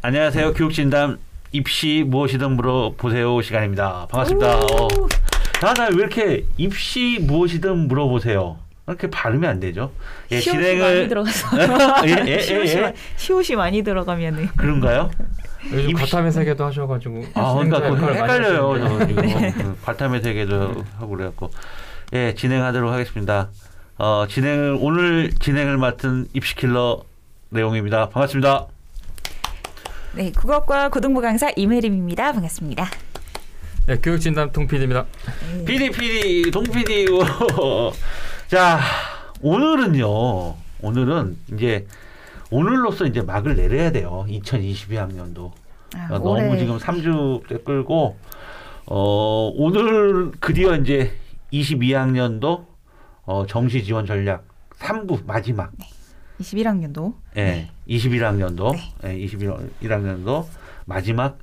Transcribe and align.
안녕하세요. 0.00 0.52
교육진담 0.52 1.18
입시 1.50 2.04
무엇이든 2.06 2.52
물어보세요 2.52 3.42
시간입니다. 3.42 4.06
반갑습니다. 4.08 4.58
어. 4.60 4.88
나나 5.60 5.88
왜 5.88 5.96
이렇게 5.96 6.44
입시 6.56 7.18
무엇이든 7.20 7.88
물어보세요. 7.88 8.58
이렇게 8.86 9.10
발음이 9.10 9.44
안 9.44 9.58
되죠? 9.58 9.90
예, 10.30 10.38
시옷이 10.38 10.78
많이 10.78 11.08
들어가서 11.08 11.48
예, 12.06 12.10
예, 12.26 12.26
예, 12.28 12.38
시옷이, 12.38 12.70
예. 12.70 12.94
시옷이 13.16 13.56
많이 13.56 13.82
들어가면은 13.82 14.46
그런가요? 14.56 15.10
요즘 15.72 15.90
입시... 15.90 16.04
과탐의 16.04 16.30
세계도 16.30 16.64
하셔가지고 16.64 17.24
아 17.34 17.54
그러니까 17.54 17.80
그 17.80 18.14
헷갈려요. 18.14 18.78
저 18.78 19.06
지금 19.06 19.26
네. 19.26 19.52
그 19.52 19.76
과탐의 19.82 20.22
세계도 20.22 20.84
하고 20.98 21.08
그래갖고 21.08 21.50
예 22.12 22.34
진행하도록 22.34 22.92
하겠습니다. 22.92 23.48
어, 23.98 24.26
진행을 24.28 24.78
오늘 24.80 25.32
진행을 25.34 25.76
맡은 25.76 26.28
입시킬러 26.32 27.02
내용입니다. 27.50 28.10
반갑습니다. 28.10 28.68
네, 30.14 30.32
국어과 30.32 30.88
고등부 30.88 31.20
강사 31.20 31.50
이메림입니다. 31.54 32.32
반갑습니다. 32.32 32.86
네, 33.86 33.98
교육진담 33.98 34.52
동PD입니다. 34.52 35.06
PD, 35.66 35.90
PD, 35.90 36.50
동PD. 36.50 37.06
자, 38.48 38.80
오늘은요. 39.40 40.54
오늘은 40.80 41.36
이제 41.52 41.86
오늘로서 42.50 43.06
이제 43.06 43.20
막을 43.22 43.56
내려야 43.56 43.92
돼요. 43.92 44.26
2022학년도. 44.28 45.52
아, 45.94 46.08
너무 46.10 46.30
올해. 46.32 46.58
지금 46.58 46.78
3주 46.78 47.46
때 47.48 47.58
끌고 47.58 48.16
어, 48.86 49.52
오늘 49.54 50.32
드디어 50.40 50.74
이제 50.76 51.12
22학년도 51.52 52.66
어, 53.24 53.46
정시 53.46 53.84
지원 53.84 54.06
전략 54.06 54.46
3부 54.78 55.24
마지막. 55.26 55.72
네. 55.78 55.86
21학년도. 56.40 57.14
예, 57.36 57.42
네. 57.42 57.70
21학년도. 57.88 58.76
네. 59.02 59.20
예, 59.20 59.26
21학년도 59.26 60.46
마지막 60.84 61.38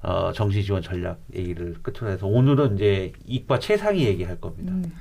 어, 0.00 0.32
정시 0.32 0.62
지원 0.62 0.82
전략 0.82 1.18
얘기를 1.34 1.74
끝으로 1.82 2.12
해서 2.12 2.26
오늘은 2.26 2.76
이제 2.76 3.12
이과 3.26 3.58
최상위 3.58 4.06
얘기할 4.06 4.40
겁니다. 4.40 4.72
음. 4.72 4.92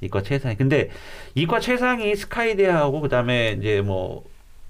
이과 0.00 0.22
최상위. 0.22 0.56
근데 0.56 0.90
이과 1.34 1.60
최상위 1.60 2.14
스카이대하고 2.16 3.00
그다음에 3.00 3.56
이제 3.58 3.80
뭐 3.80 4.24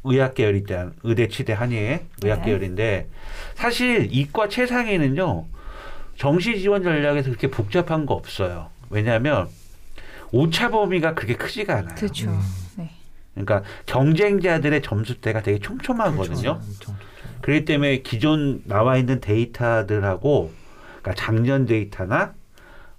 의학 0.04 0.34
계열이 0.34 0.64
때 0.64 0.86
의대 1.02 1.28
치대 1.28 1.54
한의의 1.54 2.04
의학 2.22 2.40
네. 2.40 2.46
계열인데 2.46 3.08
사실 3.54 4.08
이과 4.10 4.48
최상위는요. 4.48 5.46
정시 6.16 6.60
지원 6.60 6.82
전략에서 6.82 7.30
그렇게 7.30 7.48
복잡한 7.48 8.06
거 8.06 8.14
없어요. 8.14 8.68
왜냐하면 8.90 9.48
오차 10.30 10.70
범위가 10.70 11.14
그렇게 11.14 11.34
크지가 11.36 11.78
않아요. 11.78 11.94
그렇죠. 11.96 12.30
음. 12.30 12.63
네. 13.34 13.44
그러니까 13.44 13.68
경쟁자들의 13.86 14.82
점수대가 14.82 15.42
되게 15.42 15.58
촘촘하거든요. 15.58 16.60
그렇죠. 16.60 16.96
그렇기 17.40 17.64
때문에 17.64 17.98
기존 18.02 18.62
나와 18.64 18.96
있는 18.96 19.20
데이터들하고 19.20 20.52
그러니까 21.02 21.14
작년 21.14 21.66
데이터나 21.66 22.34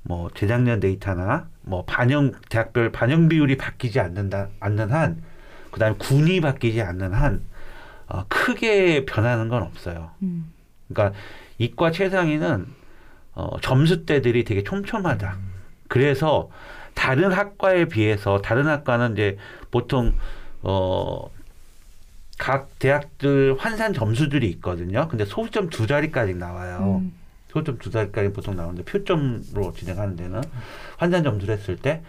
뭐 0.04 0.30
재작년 0.36 0.80
데이터나 0.80 1.48
뭐 1.62 1.84
반영 1.86 2.32
대학별 2.50 2.92
반영 2.92 3.28
비율이 3.28 3.58
바뀌지 3.58 4.00
않는다 4.00 4.50
않는 4.60 4.92
한 4.92 5.24
그다음에 5.72 5.96
군이 5.98 6.42
바뀌지 6.42 6.82
않는 6.82 7.14
한 7.14 7.42
어, 8.08 8.24
크게 8.28 9.06
변하는 9.06 9.50
건 9.50 9.64
없어요. 9.64 10.12
음. 10.22 10.54
그러니까 10.88 11.18
이과 11.58 11.92
최상위는 11.92 12.68
어, 13.34 13.60
점수대들이 13.62 14.44
되게 14.44 14.64
촘촘하다. 14.64 15.34
음. 15.34 15.54
그래서 15.88 16.50
다른 16.96 17.32
학과에 17.32 17.86
비해서 17.86 18.42
다른 18.42 18.68
학과는 18.68 19.14
이제 19.14 19.38
보통 19.70 20.14
어, 20.64 21.30
각 22.40 22.80
대학들 22.80 23.56
환산 23.60 23.94
점수들이 23.94 24.50
있거든요. 24.52 25.08
근데 25.08 25.26
소수점 25.26 25.70
두 25.70 25.86
자리까지 25.86 26.34
나와요. 26.34 27.02
음. 27.02 27.14
소수점 27.50 27.78
두 27.78 27.92
자리까지 27.92 28.34
보통 28.34 28.56
나오는데 28.56 28.84
표점으로 28.84 29.74
진행하는 29.74 30.16
데는 30.16 30.42
환산 30.98 31.24
점수를 31.24 31.56
했을 31.56 31.78
때. 31.78 32.02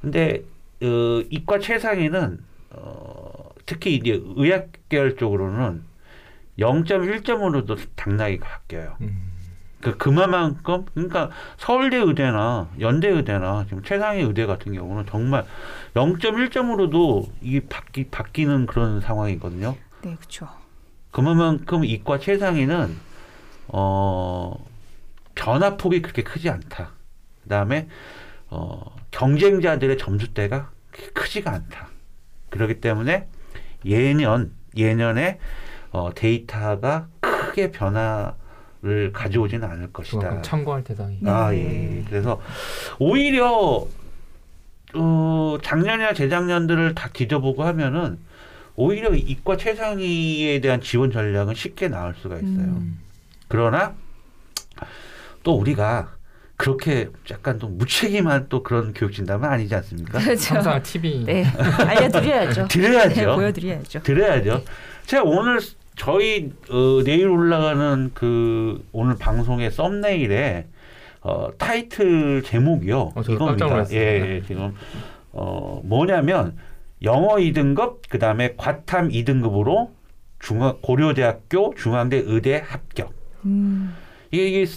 근데 0.00 0.44
어, 0.82 1.22
이과 1.28 1.58
최상위는 1.58 2.38
어, 2.70 3.50
특히 3.66 3.96
이제 3.96 4.20
의학 4.36 4.68
계열 4.88 5.16
쪽으로는 5.16 5.82
0.1점으로도 6.58 7.78
당락이 7.96 8.38
바뀌어요. 8.38 8.96
음. 9.00 9.27
그 9.80 9.96
그만큼 9.96 10.86
그러니까 10.92 11.30
서울대 11.56 11.98
의대나 11.98 12.68
연대 12.80 13.08
의대나 13.08 13.66
지금 13.68 13.82
최상위 13.82 14.22
의대 14.22 14.44
같은 14.44 14.72
경우는 14.72 15.06
정말 15.06 15.44
0.1점으로도 15.94 17.30
이게 17.40 17.60
바뀌 17.68 18.08
바뀌는 18.10 18.66
그런 18.66 19.00
상황이거든요. 19.00 19.76
네, 20.02 20.16
그렇죠. 20.16 20.48
그만큼 21.12 21.84
이과 21.84 22.18
최상위는 22.18 22.96
어 23.68 24.66
변화폭이 25.36 26.02
그렇게 26.02 26.22
크지 26.22 26.50
않다. 26.50 26.90
그다음에 27.44 27.88
어 28.50 28.96
경쟁자들의 29.12 29.96
점수대가 29.96 30.70
크지가 31.14 31.52
않다. 31.52 31.88
그렇기 32.50 32.80
때문에 32.80 33.28
예년 33.84 34.52
예년에 34.76 35.38
어 35.92 36.10
데이터가 36.14 37.08
크게 37.20 37.70
변화 37.70 38.34
를 38.80 39.12
가져오지는 39.12 39.68
않을 39.68 39.92
것이다. 39.92 40.40
참고할 40.42 40.84
대상이. 40.84 41.18
아 41.26 41.52
예. 41.52 42.04
그래서 42.08 42.40
오히려 43.00 43.88
어, 44.94 45.58
작년이나 45.62 46.14
재작년들을 46.14 46.94
다 46.94 47.08
뒤져보고 47.12 47.64
하면은 47.64 48.18
오히려 48.76 49.12
이과 49.14 49.56
최상위에 49.56 50.60
대한 50.60 50.80
지원 50.80 51.10
전략은 51.10 51.54
쉽게 51.54 51.88
나올 51.88 52.14
수가 52.14 52.36
있어요. 52.36 52.56
음. 52.56 53.00
그러나 53.48 53.94
또 55.42 55.54
우리가 55.54 56.14
그렇게 56.56 57.08
약간 57.30 57.58
또 57.58 57.68
무책임한 57.68 58.46
또 58.48 58.62
그런 58.62 58.92
교육 58.92 59.12
진담은 59.12 59.48
아니지 59.48 59.74
않습니까? 59.74 60.20
그렇죠. 60.20 60.54
항상 60.54 60.80
TV. 60.82 61.24
네. 61.24 61.44
알려드려야죠. 61.44 62.66
드려야죠. 62.70 63.14
네, 63.14 63.26
보여드려야죠. 63.26 64.02
드려야죠. 64.02 64.62
제가 65.06 65.22
오늘 65.24 65.60
저희 65.98 66.52
어, 66.70 67.02
내일 67.04 67.28
올라가는 67.28 68.10
그 68.14 68.84
오늘 68.92 69.16
방송의 69.18 69.70
썸네일에 69.70 70.66
어, 71.22 71.48
타이틀 71.58 72.42
제목이요. 72.42 73.12
어, 73.14 73.20
이겁니다. 73.28 73.84
예, 73.92 74.36
예, 74.36 74.42
지금 74.46 74.74
어, 75.32 75.82
뭐냐면 75.84 76.56
영어 77.02 77.36
2등급 77.36 78.08
그다음에 78.08 78.54
과탐 78.56 79.08
2등급으로 79.10 79.90
중앙 80.38 80.78
고려대학교 80.80 81.74
중앙대 81.76 82.22
의대 82.24 82.62
합격. 82.64 83.12
음. 83.44 83.94
이게, 84.30 84.46
이게 84.48 84.70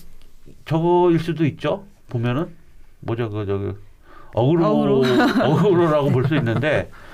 저거일 0.66 1.20
수도 1.20 1.46
있죠. 1.46 1.86
보면은 2.10 2.48
뭐죠 3.00 3.30
그 3.30 3.46
저기 3.46 3.72
어그로 4.34 4.66
어그로. 4.66 5.02
어그로라고 5.46 6.10
볼 6.12 6.26
수 6.28 6.36
있는데 6.36 6.90
어, 6.90 7.11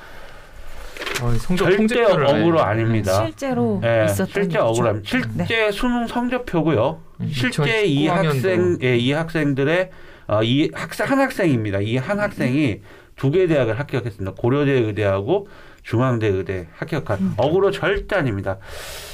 절대 1.58 2.04
어그로 2.04 2.62
아닙니다. 2.62 3.26
실제로 3.26 3.80
네, 3.82 4.06
있었던 4.06 4.28
실제 4.28 4.60
억울함. 4.60 5.02
실제 5.04 5.30
네. 5.36 5.72
수능 5.72 6.08
성적표고요. 6.08 7.02
음, 7.22 7.30
실제 7.32 7.84
이 7.86 8.08
학생 8.08 8.78
예, 8.84 8.96
이 8.98 9.12
학생들의 9.12 9.90
어, 10.28 10.44
이 10.44 10.70
학생 10.74 11.08
한 11.10 11.20
학생입니다. 11.20 11.80
이 11.82 11.98
한 11.98 12.20
학생이 12.20 12.82
두 13.16 13.32
개 13.32 13.48
대학을 13.48 13.80
합격했습니다. 13.80 14.34
고려대 14.38 14.72
의대하고 14.74 15.48
중앙대 15.84 16.28
의대 16.28 16.68
합격한 16.76 17.20
음. 17.20 17.34
어그로 17.38 17.72
절대 17.72 18.16
아닙니다. 18.16 18.58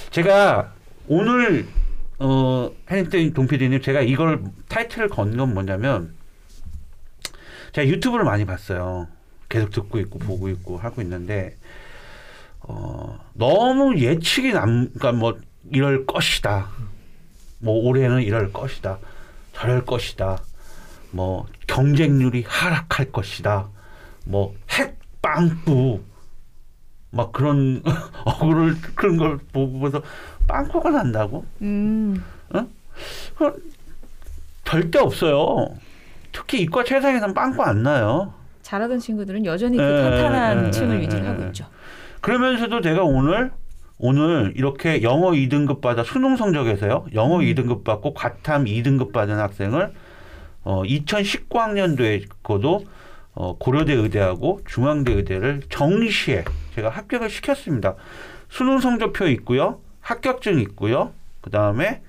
제가 0.09 0.74
오늘 1.08 1.66
어 2.19 2.69
해닝턴 2.92 3.34
동PD님 3.34 3.81
제가 3.81 4.02
이걸 4.02 4.44
타이틀을 4.68 5.08
건 5.09 5.38
건 5.38 5.53
뭐냐면 5.53 6.13
제가 7.72 7.88
유튜브를 7.88 8.25
많이 8.25 8.45
봤어요. 8.45 9.07
계속 9.50 9.69
듣고 9.72 10.00
있고 10.00 10.19
보고 10.19 10.50
있고 10.50 10.77
하고 10.77 11.01
있는데 11.01 11.56
어, 12.63 13.19
너무 13.33 13.98
예측이 13.98 14.54
남, 14.54 14.89
그러니까 14.94 15.12
뭐 15.12 15.38
이럴 15.71 16.06
것이다. 16.06 16.69
뭐 17.60 17.75
올해는 17.86 18.21
이럴 18.21 18.51
것이다. 18.51 19.00
저럴 19.54 19.86
것이다. 19.86 20.42
뭐 21.12 21.45
경쟁률이 21.68 22.44
하락할 22.48 23.12
것이다. 23.12 23.69
뭐 24.25 24.56
핵빵꾸 24.69 26.01
막 27.12 27.31
그런 27.31 27.83
억울을 28.25 28.75
그런 28.95 29.18
걸 29.18 29.38
보고서 29.38 30.01
빵꾸가 30.48 30.89
난다고? 30.89 31.45
음. 31.62 32.24
어? 32.54 32.60
어? 32.60 33.54
절대 34.65 35.00
없어요. 35.00 35.68
특히 36.31 36.62
이과 36.62 36.83
최상에서는 36.83 37.33
빵꾸 37.33 37.63
안 37.63 37.83
나요. 37.83 38.33
잘하던 38.63 39.00
친구들은 39.00 39.45
여전히 39.45 39.77
그 39.77 39.83
예, 39.83 40.01
탄탄한 40.01 40.63
에, 40.63 40.68
예, 40.68 40.71
층을 40.71 40.95
에, 40.95 41.00
예, 41.00 41.04
유지를 41.04 41.27
하고 41.27 41.44
있죠. 41.45 41.68
그러면서도 42.24 42.80
제가 42.80 43.04
오늘 43.04 43.52
오늘 44.00 44.54
이렇게 44.56 45.04
영어 45.04 45.31
2등급 45.31 45.81
받아 45.81 46.04
수능 46.04 46.38
성적에서요. 46.38 47.08
영어 47.14 47.40
음. 47.40 47.42
2등급 47.42 47.84
받고 47.84 48.14
과탐 48.14 48.64
2등급 48.64 49.12
받은 49.12 49.38
학생을 49.38 49.92
어 50.64 50.84
2019학년도에 50.84 52.25
거도 52.42 52.86
어 53.36 53.58
고려대 53.58 53.94
의대하고 53.94 54.62
중앙대 54.66 55.12
의대를 55.12 55.64
정시에 55.70 56.46
제가 56.75 56.88
합격을 56.90 57.30
시켰습니다. 57.30 57.96
수능 58.50 58.80
성적표 58.80 59.28
있고요. 59.28 59.81
합격증 60.00 60.60
있고요. 60.62 61.12
그 61.42 61.50
다음에 61.50 62.02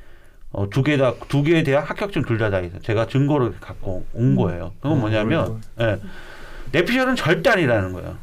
어, 0.53 0.71
두개 0.71 0.97
다, 0.97 1.15
두 1.27 1.43
개의 1.43 1.65
대학 1.65 1.91
합격증 1.91 2.23
둘 2.23 2.39
다 2.39 2.51
다 2.51 2.61
있어요. 2.61 2.81
제가 2.83 3.09
증거를 3.09 3.55
갖고 3.61 4.07
온 4.13 4.37
거예요. 4.37 4.71
그건 4.81 4.99
어, 4.99 5.01
뭐냐면, 5.01 5.61
예. 5.81 5.99
내피셜은 6.71 7.17
절대 7.17 7.51
아니라는 7.51 7.93
거예요. 7.93 8.17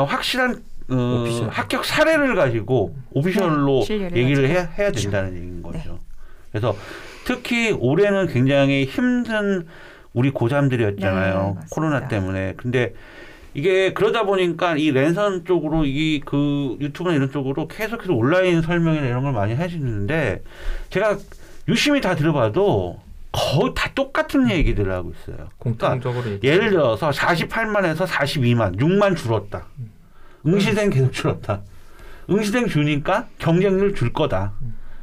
어, 0.00 0.04
확실한 0.04 0.62
어. 0.90 1.24
합격 1.50 1.84
사례를 1.84 2.34
가지고 2.34 2.96
오피셜로 3.12 3.84
네, 3.86 4.10
얘기를. 4.14 4.48
해야, 4.48 4.62
해야 4.62 4.88
그렇죠. 4.90 5.02
된다는 5.10 5.36
얘기인 5.36 5.62
거죠. 5.62 5.98
그래서 6.50 6.74
특히 7.24 7.70
올해는 7.70 8.26
굉장히 8.28 8.84
힘든 8.86 9.66
우리 10.12 10.32
고3들이었잖아요. 10.32 11.54
네. 11.54 11.60
코로나 11.70 12.08
때문에. 12.08 12.54
근데 12.56 12.92
이게 13.54 13.92
그러다 13.92 14.24
보니까 14.24 14.76
이 14.76 14.90
랜선 14.90 15.44
쪽으로 15.44 15.84
이 15.84 16.20
그 16.24 16.76
유튜브나 16.80 17.14
이런 17.16 17.30
쪽으로 17.30 17.68
계속해서 17.68 18.12
온라인 18.14 18.62
설명이나 18.62 19.06
이런 19.06 19.22
걸 19.22 19.32
많이 19.32 19.54
하시는데 19.54 20.42
제가 20.90 21.18
유심히 21.68 22.00
다 22.00 22.14
들어봐도 22.16 22.98
거의 23.32 23.72
다 23.74 23.90
똑같은 23.94 24.50
얘기들을 24.50 24.92
하고 24.92 25.12
있어요. 25.12 25.48
공통적으로 25.58 26.30
얘기. 26.30 26.46
예를 26.46 26.70
들어서 26.70 27.10
48만에서 27.10 28.06
42만, 28.06 28.76
6만 28.76 29.16
줄었다. 29.16 29.66
응시생 30.46 30.90
계속 30.90 31.12
줄었다. 31.12 31.62
응시생 32.28 32.66
주니까 32.68 33.28
경쟁률 33.38 33.94
줄 33.94 34.12
거다. 34.12 34.54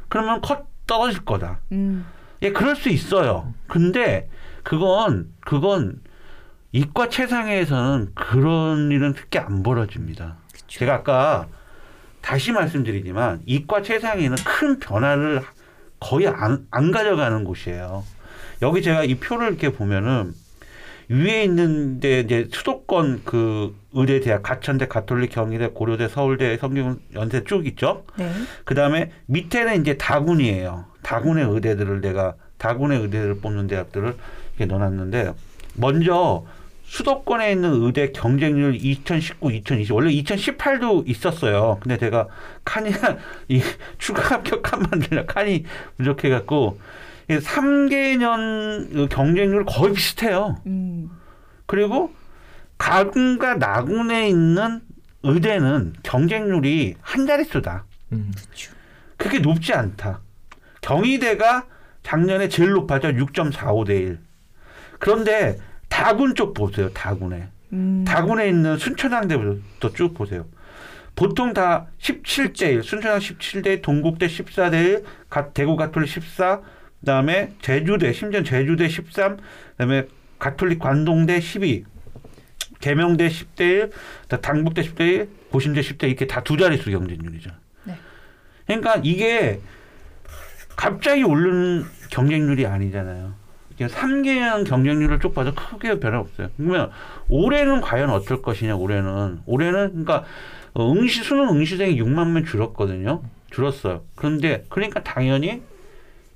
그러면 0.08 0.40
컷 0.40 0.66
떨어질 0.86 1.24
거다. 1.24 1.60
음. 1.72 2.06
예, 2.42 2.52
그럴 2.52 2.76
수 2.76 2.88
있어요. 2.88 3.52
근데 3.66 4.28
그건 4.62 5.30
그건 5.40 6.00
이과 6.72 7.08
최상위에서는 7.08 8.12
그런 8.14 8.90
일은 8.90 9.14
특히 9.14 9.38
안 9.38 9.62
벌어집니다. 9.62 10.36
그쵸. 10.52 10.66
제가 10.68 10.94
아까 10.94 11.46
다시 12.20 12.52
말씀드리지만 12.52 13.42
이과 13.46 13.82
최상위는 13.82 14.36
큰 14.44 14.78
변화를 14.78 15.42
거의 16.00 16.26
안, 16.28 16.66
안 16.70 16.90
가져가는 16.90 17.44
곳이에요. 17.44 18.04
여기 18.62 18.82
제가 18.82 19.04
이 19.04 19.14
표를 19.16 19.48
이렇게 19.48 19.70
보면은 19.70 20.34
위에 21.08 21.44
있는데 21.44 22.20
이제 22.20 22.48
수도권 22.52 23.22
그 23.24 23.74
의대 23.92 24.20
대학 24.20 24.42
가천대 24.42 24.88
가톨릭 24.88 25.30
경희대 25.32 25.68
고려대 25.68 26.06
서울대 26.06 26.56
성균 26.58 27.00
연세 27.14 27.44
쭉 27.44 27.66
있죠. 27.66 28.04
네. 28.18 28.30
그 28.64 28.74
다음에 28.74 29.10
밑에는 29.26 29.80
이제 29.80 29.96
다군이에요. 29.96 30.84
다군의 31.02 31.46
의대들을 31.50 32.02
내가 32.02 32.34
다군의 32.58 33.00
의대를 33.00 33.40
뽑는 33.40 33.68
대학들을 33.68 34.14
이렇게 34.58 34.66
넣어놨는데 34.66 35.32
먼저 35.76 36.44
수도권에 36.84 37.52
있는 37.52 37.82
의대 37.84 38.12
경쟁률 38.12 38.74
2019, 38.74 39.50
2020 39.50 39.94
원래 39.94 40.10
2018도 40.10 41.08
있었어요. 41.08 41.78
근데 41.80 41.96
제가 41.96 42.28
칸이 42.64 42.90
이 43.48 43.62
추가 43.98 44.34
합격 44.34 44.62
칸 44.62 44.82
만들려 44.82 45.24
칸이 45.24 45.64
부족해갖고 45.96 46.78
3개년 47.28 49.08
경쟁률 49.10 49.64
거의 49.64 49.92
비슷해요. 49.92 50.56
음. 50.66 51.10
그리고 51.66 52.12
가군과 52.78 53.54
나군에 53.56 54.28
있는 54.28 54.80
의대는 55.22 55.94
경쟁률이 56.02 56.94
한 57.00 57.26
자릿수다. 57.26 57.84
음. 58.12 58.32
그렇게 59.16 59.40
높지 59.40 59.72
않다. 59.74 60.20
경희대가 60.80 61.66
작년에 62.02 62.48
제일 62.48 62.70
높아져 62.70 63.10
6.45 63.10 63.86
대 63.86 63.96
1. 63.98 64.18
그런데 64.98 65.58
다군 65.88 66.34
쪽 66.34 66.54
보세요. 66.54 66.88
다군에. 66.92 67.48
음. 67.72 68.04
다군에 68.06 68.48
있는 68.48 68.78
순천향대부터 68.78 69.92
쭉 69.92 70.14
보세요. 70.14 70.46
보통 71.14 71.52
다 71.52 71.86
17대 72.00 72.74
1, 72.74 72.82
순천향 72.84 73.18
17대 73.18 73.66
1, 73.66 73.82
동국대 73.82 74.28
14대 74.28 74.72
1, 74.74 75.04
가- 75.28 75.50
대구 75.52 75.76
가톨릭 75.76 76.08
14, 76.08 76.60
그다음에 77.00 77.52
제주대, 77.62 78.12
심지어 78.12 78.42
제주대 78.42 78.88
13, 78.88 79.38
그다음에 79.72 80.06
가톨릭 80.38 80.78
관동대 80.78 81.40
12, 81.40 81.84
계명대 82.80 83.28
10대 83.28 83.60
1, 83.60 83.90
당북대 84.40 84.82
10대 84.82 85.00
1, 85.00 85.28
고신대 85.50 85.80
10대 85.80 86.04
1 86.04 86.08
이렇게 86.10 86.26
다 86.26 86.42
두 86.42 86.56
자릿수 86.56 86.90
경쟁률이죠. 86.90 87.50
네. 87.84 87.94
그러니까 88.66 89.00
이게 89.02 89.60
갑자기 90.76 91.22
오르는 91.24 91.84
경쟁률이 92.10 92.66
아니잖아요. 92.66 93.34
이게 93.72 93.86
3개년 93.86 94.66
경쟁률을 94.66 95.20
쭉 95.20 95.34
봐도 95.34 95.54
크게 95.54 95.98
변화 96.00 96.18
없어요. 96.20 96.50
그러면 96.56 96.90
올해는 97.28 97.80
과연 97.80 98.10
어떨 98.10 98.42
것이냐, 98.42 98.76
올해는. 98.76 99.40
올해는, 99.46 99.88
그러니까, 99.90 100.24
어, 100.74 100.92
응시, 100.92 101.22
수능 101.22 101.48
응시생이 101.50 102.00
6만 102.00 102.30
명 102.30 102.44
줄었거든요. 102.44 103.22
줄었어요. 103.50 104.02
그런데, 104.16 104.64
그러니까 104.68 105.02
당연히 105.02 105.62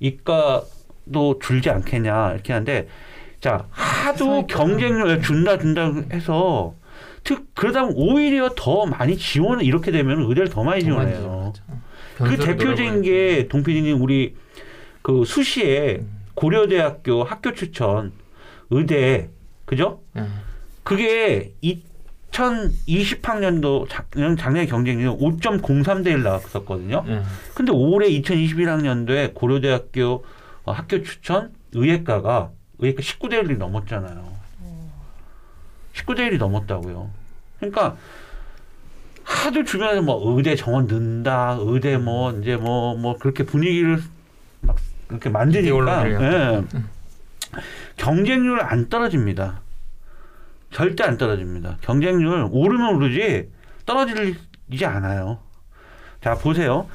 이과도 0.03 1.39
줄지 1.41 1.69
않겠냐, 1.69 2.33
이렇게 2.33 2.53
하는데, 2.53 2.87
자, 3.39 3.65
하도. 3.71 4.45
경쟁률 4.47 5.21
준다, 5.21 5.57
준다 5.57 5.91
해서, 6.11 6.75
특, 7.23 7.55
그러다 7.55 7.85
보면 7.85 7.95
오히려 7.97 8.49
더 8.55 8.85
많이 8.85 9.17
지원을 9.17 9.63
이렇게 9.63 9.91
되면 9.91 10.21
의대를 10.21 10.49
더 10.49 10.63
많이 10.63 10.83
지원해요. 10.83 11.53
그 12.17 12.37
대표적인. 12.37 13.01
게 13.01 13.47
동피디님 13.47 14.01
우리 14.01 14.35
그 15.01 15.23
수시에 15.25 15.97
음. 16.01 16.19
고려대학교 16.35 17.23
학교 17.23 17.53
추천 17.53 18.11
의대 18.69 19.29
그죠? 19.65 20.01
예. 20.17 20.23
그게 20.83 21.53
2020학년도 22.33 23.87
작년 23.89 24.35
작년 24.35 24.65
경쟁률 24.65 25.15
5.03대 25.17 26.07
1 26.07 26.23
나왔었거든요. 26.23 27.05
예. 27.07 27.21
근데 27.53 27.71
올해 27.71 28.09
2021학년도에 28.09 29.33
고려대학교 29.33 30.25
어, 30.65 30.71
학교 30.71 31.01
추천 31.03 31.53
의예과가 31.73 32.51
의예과 32.79 33.01
19대 33.01 33.43
1이 33.43 33.57
넘었잖아요. 33.57 34.33
19대 35.93 36.31
1이 36.31 36.37
넘었다고요. 36.37 37.09
그러니까 37.59 37.95
하도 39.23 39.63
주변에서 39.63 40.01
뭐 40.01 40.35
의대 40.35 40.55
정원 40.55 40.87
는다, 40.87 41.57
의대 41.59 41.97
뭐 41.97 42.31
이제 42.31 42.57
뭐뭐 42.57 43.17
그렇게 43.19 43.43
분위기를 43.43 44.01
막 44.61 44.75
그렇게 45.07 45.29
만드니까 45.29 46.09
예. 46.09 46.63
경쟁률 47.97 48.61
안 48.61 48.89
떨어집니다. 48.89 49.62
절대 50.73 51.03
안 51.03 51.17
떨어집니다. 51.17 51.77
경쟁률 51.81 52.49
오르면 52.51 52.95
오르지 52.95 53.49
떨어지지 53.85 54.85
않아요. 54.85 55.39
자 56.21 56.35
보세요. 56.35 56.87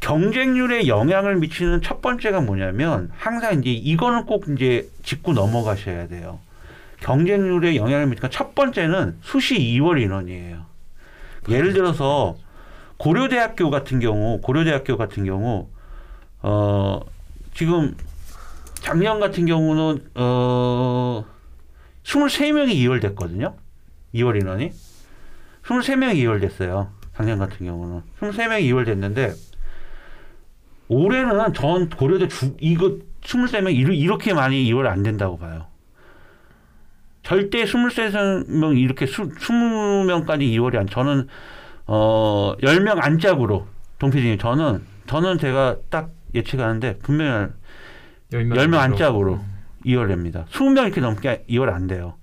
경쟁률에 0.00 0.88
영향을 0.88 1.36
미치는 1.36 1.82
첫 1.82 2.00
번째가 2.02 2.40
뭐냐면 2.40 3.10
항상 3.16 3.60
이제 3.60 3.70
이거는 3.70 4.24
꼭 4.24 4.46
이제 4.48 4.88
짚고 5.02 5.32
넘어가셔야 5.32 6.08
돼요. 6.08 6.40
경쟁률에 7.00 7.76
영향을 7.76 8.06
미치는 8.06 8.30
첫 8.30 8.54
번째는 8.54 9.18
수시 9.22 9.58
2월 9.58 10.02
인원이에요. 10.02 10.64
예를 11.48 11.72
들어서 11.72 12.36
고려대학교 12.96 13.70
같은 13.70 14.00
경우 14.00 14.40
고려대학교 14.40 14.96
같은 14.96 15.24
경우 15.24 15.68
어 16.42 17.00
지금 17.54 17.94
작년 18.74 19.20
같은 19.20 19.46
경우는 19.46 20.10
어 20.16 21.24
23명이 22.10 22.72
2월 22.74 23.00
됐거든요. 23.00 23.56
2월 24.14 24.40
인원이 24.40 24.70
23명이 25.64 26.14
2월 26.16 26.40
됐어요. 26.40 26.90
작년 27.14 27.38
같은 27.38 27.64
경우는 27.66 28.02
23명이 28.20 28.62
2월 28.70 28.84
됐는데 28.86 29.32
올해는 30.88 31.52
전 31.54 31.88
고려대 31.88 32.26
주, 32.28 32.56
이거 32.60 32.96
23명 33.22 33.74
이르- 33.76 33.94
이렇게 33.94 34.34
많이 34.34 34.64
2월 34.72 34.86
안 34.86 35.02
된다고 35.02 35.38
봐요. 35.38 35.66
절대 37.22 37.64
23명 37.64 38.76
이렇게 38.78 39.06
수, 39.06 39.28
20명까지 39.28 40.40
2월이 40.40 40.76
안 40.76 40.86
저는 40.88 41.28
어 41.86 42.54
10명 42.62 42.98
안짝으로 43.04 43.66
동피디님 43.98 44.38
저는 44.38 44.82
저는 45.06 45.38
제가 45.38 45.76
딱 45.90 46.10
예측하는데 46.34 46.98
분명히 46.98 47.48
열 48.32 48.44
10명 48.48 48.54
정도. 48.56 48.78
안짝으로 48.80 49.40
2월 49.86 50.08
됩니다. 50.08 50.46
20명 50.50 50.84
이렇게 50.84 51.00
넘게 51.00 51.44
2월 51.48 51.72
안 51.72 51.86
돼요. 51.86 52.14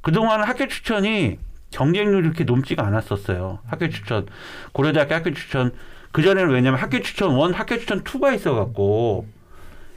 그동안 0.00 0.42
학교 0.42 0.68
추천이 0.68 1.38
경쟁률이 1.70 2.26
이렇게 2.26 2.44
높지가 2.44 2.86
않았었어요. 2.86 3.60
학교 3.66 3.88
추천. 3.88 4.26
고려대학교 4.72 5.14
학교 5.14 5.32
추천. 5.32 5.72
그전에는 6.12 6.50
왜냐면 6.50 6.78
학교 6.78 7.00
추천 7.00 7.36
1, 7.36 7.54
학교 7.54 7.76
추천 7.78 8.04
2가 8.04 8.34
있어갖고 8.34 9.26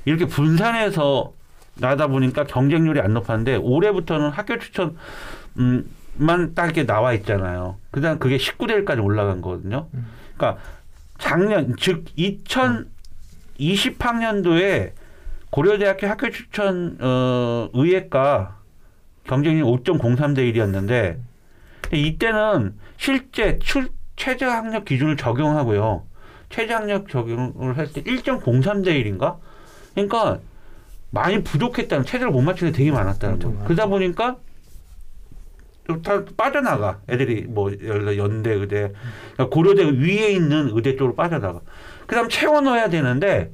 이렇게 0.05 0.25
분산해서 0.25 1.33
나다 1.75 2.07
보니까 2.07 2.45
경쟁률이 2.45 2.99
안 3.01 3.13
높았는데 3.13 3.57
올해부터는 3.57 4.29
학교 4.31 4.57
추천 4.57 4.97
음, 5.59 5.87
만딱 6.15 6.65
이렇게 6.65 6.85
나와 6.85 7.13
있잖아요. 7.13 7.77
그 7.91 8.01
다음 8.01 8.17
그게 8.17 8.37
19대 8.37 8.83
1까지 8.83 9.03
올라간 9.03 9.41
거거든요. 9.41 9.87
그러니까 10.35 10.61
작년 11.19 11.75
즉 11.77 12.05
2020학년도에 13.59 14.91
고려대학교 15.51 16.07
학교 16.07 16.29
추천 16.29 16.97
어, 16.99 17.69
의예과 17.73 18.57
경쟁률 19.25 19.65
5.03대 19.65 20.53
1이었는데 20.53 21.17
이때는 21.93 22.73
실제 22.97 23.59
출, 23.59 23.89
최저 24.15 24.47
학력 24.49 24.85
기준을 24.85 25.17
적용하고요. 25.17 26.05
최저학력 26.49 27.09
적용을 27.09 27.77
할 27.77 27.87
때 27.91 28.03
1.03대 28.03 28.87
1인가? 28.87 29.37
그러니까 29.93 30.39
많이 31.09 31.43
부족했다는 31.43 32.05
체제를 32.05 32.31
못 32.31 32.41
맞추는 32.41 32.71
게 32.73 32.77
되게 32.77 32.91
많았다는 32.91 33.39
거예요. 33.39 33.53
많았죠. 33.53 33.67
그러다 33.67 33.87
보니까 33.87 34.37
또다 35.87 36.25
빠져나가 36.35 36.99
애들이 37.09 37.43
뭐 37.47 37.71
예를 37.71 37.99
들어 37.99 38.17
연대 38.17 38.51
의대 38.51 38.91
그러니까 39.33 39.49
고려대 39.53 39.83
위에 39.85 40.31
있는 40.31 40.69
의대 40.73 40.97
쪽으로 40.97 41.15
빠져나가. 41.15 41.61
그다음 42.05 42.27
채워 42.29 42.59
넣어야 42.61 42.89
되는데 42.89 43.51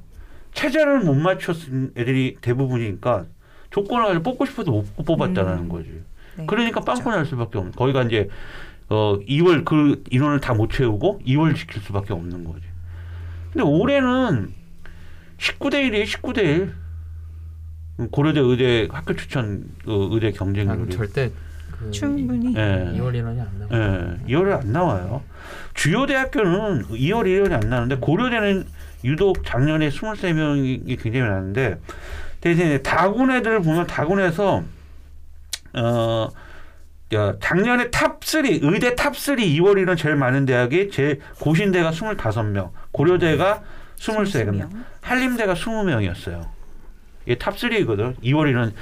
체제를 0.53 0.99
못 1.01 1.15
맞췄은 1.15 1.93
애들이 1.97 2.37
대부분이니까 2.41 3.25
조건을 3.71 4.05
가지고 4.05 4.23
뽑고 4.23 4.45
싶어도 4.45 4.71
못 4.95 5.03
뽑았다는 5.05 5.53
음. 5.63 5.69
거지. 5.69 5.89
네, 6.37 6.45
그러니까 6.45 6.81
그렇죠. 6.81 7.03
빵꾸 7.03 7.09
날 7.15 7.25
수밖에 7.25 7.57
없는. 7.57 7.73
거기가 7.73 8.03
이제 8.03 8.29
어 8.89 9.17
2월 9.27 9.65
그 9.65 10.03
인원을 10.11 10.39
다 10.39 10.53
못 10.53 10.71
채우고 10.71 11.21
2월 11.25 11.55
지킬 11.55 11.81
수밖에 11.81 12.13
없는 12.13 12.43
거지. 12.43 12.61
근데 13.51 13.63
올해는 13.63 14.53
19대 15.37 15.73
1이에요. 15.89 16.03
19대 16.05 16.37
1. 17.97 18.09
고려대 18.11 18.39
의대 18.39 18.87
학교 18.91 19.15
추천 19.15 19.65
그 19.85 20.09
의대 20.11 20.29
아, 20.29 20.31
경쟁률이. 20.31 20.89
절대 20.91 21.31
그 21.71 21.91
충분히 21.91 22.55
예. 22.55 22.91
2월 22.95 23.13
인원이 23.15 23.39
안 23.39 23.47
나와. 23.59 23.69
예, 23.71 24.17
2월에 24.33 24.61
안 24.61 24.71
나와요. 24.71 25.21
주요 25.75 26.05
대학교는 26.07 26.83
2월 26.87 27.25
1월이 27.25 27.51
안 27.51 27.69
나는데 27.69 27.97
고려대는 27.97 28.65
유독 29.03 29.45
작년에 29.45 29.89
23명이 29.89 31.01
굉장히 31.01 31.27
많은데 31.29 31.79
대신에 32.41 32.81
다군 32.81 33.31
애들을 33.31 33.61
보면 33.61 33.87
다군에서 33.87 34.63
어 35.75 36.29
야, 37.13 37.33
작년에 37.39 37.89
탑3 37.89 38.63
의대 38.63 38.95
탑3 38.95 39.37
2월 39.37 39.75
1월 39.83 39.97
제일 39.97 40.15
많은 40.15 40.45
대학이 40.45 40.89
제 40.89 41.19
고신대가 41.39 41.91
25명, 41.91 42.71
고려대가 42.91 43.61
23명, 43.97 44.23
20명. 44.25 44.69
한림대가 45.01 45.53
20명이었어요. 45.53 46.47
이게 47.25 47.35
탑3거든. 47.35 48.19
2월이는 48.21 48.73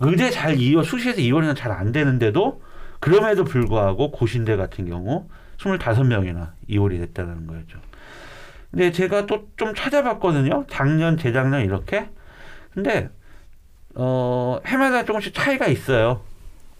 의대 0.00 0.30
잘 0.30 0.58
이어 0.58 0.82
수시에서 0.82 1.18
2월이는 1.20 1.56
잘 1.56 1.72
안 1.72 1.92
되는데도 1.92 2.60
그럼에도 3.00 3.44
불구하고 3.44 4.10
고신대 4.10 4.56
같은 4.56 4.86
경우 4.86 5.28
25명이나 5.58 6.50
2월이 6.68 6.98
됐다는 7.00 7.46
거죠. 7.46 7.78
근데 8.72 8.90
제가 8.90 9.26
또 9.26 9.46
좀 9.56 9.74
찾아봤거든요. 9.74 10.64
작년, 10.68 11.16
재작년 11.16 11.62
이렇게. 11.64 12.08
근데 12.74 13.10
어, 13.94 14.60
해마다 14.66 15.04
조금씩 15.04 15.34
차이가 15.34 15.66
있어요. 15.68 16.20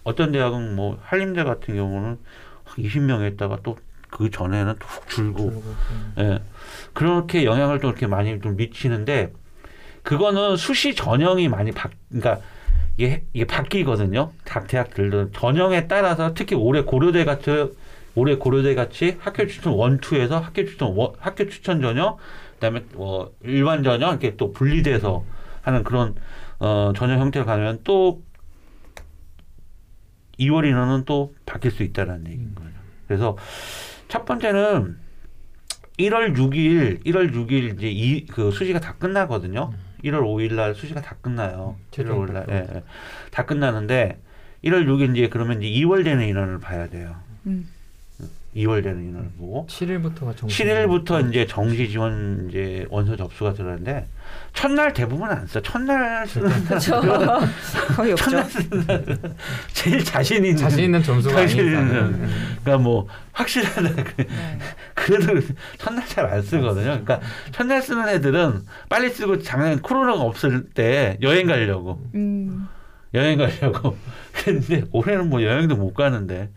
어떤 0.03 0.31
대학은 0.33 0.75
뭐 0.75 0.99
한림대 1.01 1.43
같은 1.45 1.75
경우는 1.75 2.17
20명 2.65 3.21
했다가 3.21 3.59
또 3.63 3.77
그 4.13 4.29
전에는 4.29 4.75
또훅 4.77 5.09
줄고 5.09 5.49
음. 5.49 6.13
예. 6.19 6.39
그렇게 6.93 7.45
영향을 7.45 7.79
또 7.79 7.87
이렇게 7.87 8.05
많이 8.05 8.39
좀 8.41 8.55
미치는데 8.55 9.33
그거는 10.03 10.55
수시 10.55 10.93
전형이 10.93 11.47
많이 11.49 11.71
바 11.71 11.89
그러니까 12.09 12.39
이게, 12.97 13.23
이게 13.33 13.45
바뀌거든요. 13.45 14.31
각 14.45 14.67
대학들도 14.67 15.31
전형에 15.31 15.87
따라서 15.87 16.35
특히 16.35 16.55
올해 16.55 16.81
고려대 16.81 17.25
같은 17.25 17.73
올해 18.15 18.35
고려대 18.35 18.75
같이 18.75 19.17
학교 19.19 19.47
추천 19.47 19.73
원투에서 19.73 20.39
학교 20.39 20.65
추천 20.65 20.93
원, 20.95 21.13
학교 21.19 21.47
추천 21.49 21.81
전형 21.81 22.17
그다음에 22.55 22.83
뭐 22.93 23.33
일반 23.43 23.83
전형 23.83 24.11
이렇게 24.11 24.35
또 24.37 24.51
분리돼서 24.51 25.23
하는 25.61 25.83
그런 25.83 26.15
어 26.59 26.93
전형 26.95 27.19
형태로 27.19 27.45
가면 27.45 27.79
또 27.83 28.21
2월 30.39 30.65
인원은 30.67 31.05
또 31.05 31.33
바뀔 31.45 31.71
수 31.71 31.83
있다는 31.83 32.25
얘기인 32.27 32.55
거예요. 32.55 32.71
그래서 33.07 33.37
첫 34.07 34.25
번째는 34.25 34.97
1월 35.99 36.35
6일, 36.35 37.03
1월 37.05 37.31
6일 37.33 37.75
이제 37.77 37.89
이 37.89 38.25
그 38.27 38.51
수시가 38.51 38.79
다 38.79 38.95
끝나거든요. 38.97 39.71
1월 40.03 40.21
5일 40.21 40.53
날 40.55 40.73
수시가 40.75 41.01
다 41.01 41.15
끝나요. 41.21 41.77
1월 41.77 41.91
최종 41.91 42.25
5일 42.25 42.31
날, 42.33 42.45
예, 42.49 42.55
예. 42.77 42.83
다 43.31 43.45
끝나는데 43.45 44.19
1월 44.63 44.85
6일 44.85 45.15
이제 45.15 45.29
그러면 45.29 45.61
이제 45.61 45.81
2월 45.85 46.03
되는 46.03 46.25
인원을 46.27 46.59
봐야 46.59 46.87
돼요. 46.87 47.15
음. 47.45 47.69
2월 48.55 48.83
되는 48.83 49.03
인원을 49.03 49.29
보고 49.37 49.65
7일부터가 49.69 50.35
정시. 50.37 50.63
7일부터 50.63 51.29
이제 51.29 51.45
정시 51.47 51.89
지원 51.89 52.47
이제 52.49 52.85
원서 52.89 53.15
접수가 53.15 53.53
들어가는데 53.53 54.07
첫날 54.53 54.93
대부분 54.93 55.29
안 55.29 55.45
써. 55.47 55.59
첫날 55.61 56.27
쓰는 56.27 56.49
그렇죠. 56.65 57.01
거의 57.95 58.11
없죠. 58.11 58.25
첫날 58.29 58.45
쓰는 58.45 58.81
사람은 58.83 59.17
제일 59.73 60.03
자신 60.03 60.37
있는 60.45 60.57
자신 60.57 60.83
있는 60.85 61.01
점수가 61.01 61.35
자신 61.35 61.59
아니니까. 61.61 61.81
있는 61.81 61.95
음. 62.03 62.57
그러니까 62.63 62.83
뭐 62.83 63.07
확실하다 63.31 63.81
그- 64.03 64.15
네. 64.27 64.27
그래도 64.93 65.41
첫날 65.79 66.05
잘 66.07 66.25
안 66.27 66.41
쓰거든요. 66.41 66.83
그러니까 67.03 67.19
첫날 67.51 67.81
쓰는 67.81 68.07
애들은 68.07 68.61
빨리 68.89 69.09
쓰고 69.09 69.39
작년 69.39 69.81
코로나가 69.81 70.21
없을 70.21 70.65
때 70.75 71.17
여행 71.23 71.47
가려고 71.47 72.01
음. 72.13 72.67
여행 73.15 73.37
가려고 73.39 73.97
근데 74.45 74.83
올해는 74.91 75.29
뭐 75.29 75.41
여행도 75.43 75.75
못 75.75 75.93
가는데 75.93 76.49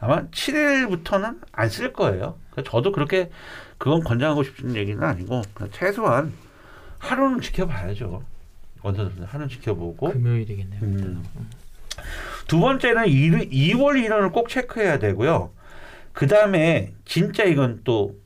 아마 0.00 0.22
7일부터는 0.28 1.38
안 1.52 1.68
쓸 1.68 1.92
거예요. 1.92 2.38
그러니까 2.50 2.70
저도 2.70 2.92
그렇게 2.92 3.30
그건 3.78 4.02
권장하고 4.02 4.42
싶은 4.42 4.74
얘기는 4.76 5.02
아니고 5.02 5.42
최소한 5.72 6.32
하루는 6.98 7.40
지켜봐야죠. 7.40 8.22
원서들 8.82 9.24
하루 9.26 9.46
지켜보고 9.48 10.10
금요일이겠네요. 10.12 10.80
음. 10.82 11.22
두 12.48 12.58
번째는 12.60 13.04
2 13.08 13.74
월 13.74 13.98
인원을 13.98 14.32
꼭 14.32 14.48
체크해야 14.48 14.98
되고요. 14.98 15.50
그 16.12 16.26
다음에 16.26 16.92
진짜 17.04 17.44
이건 17.44 17.82
또 17.84 18.18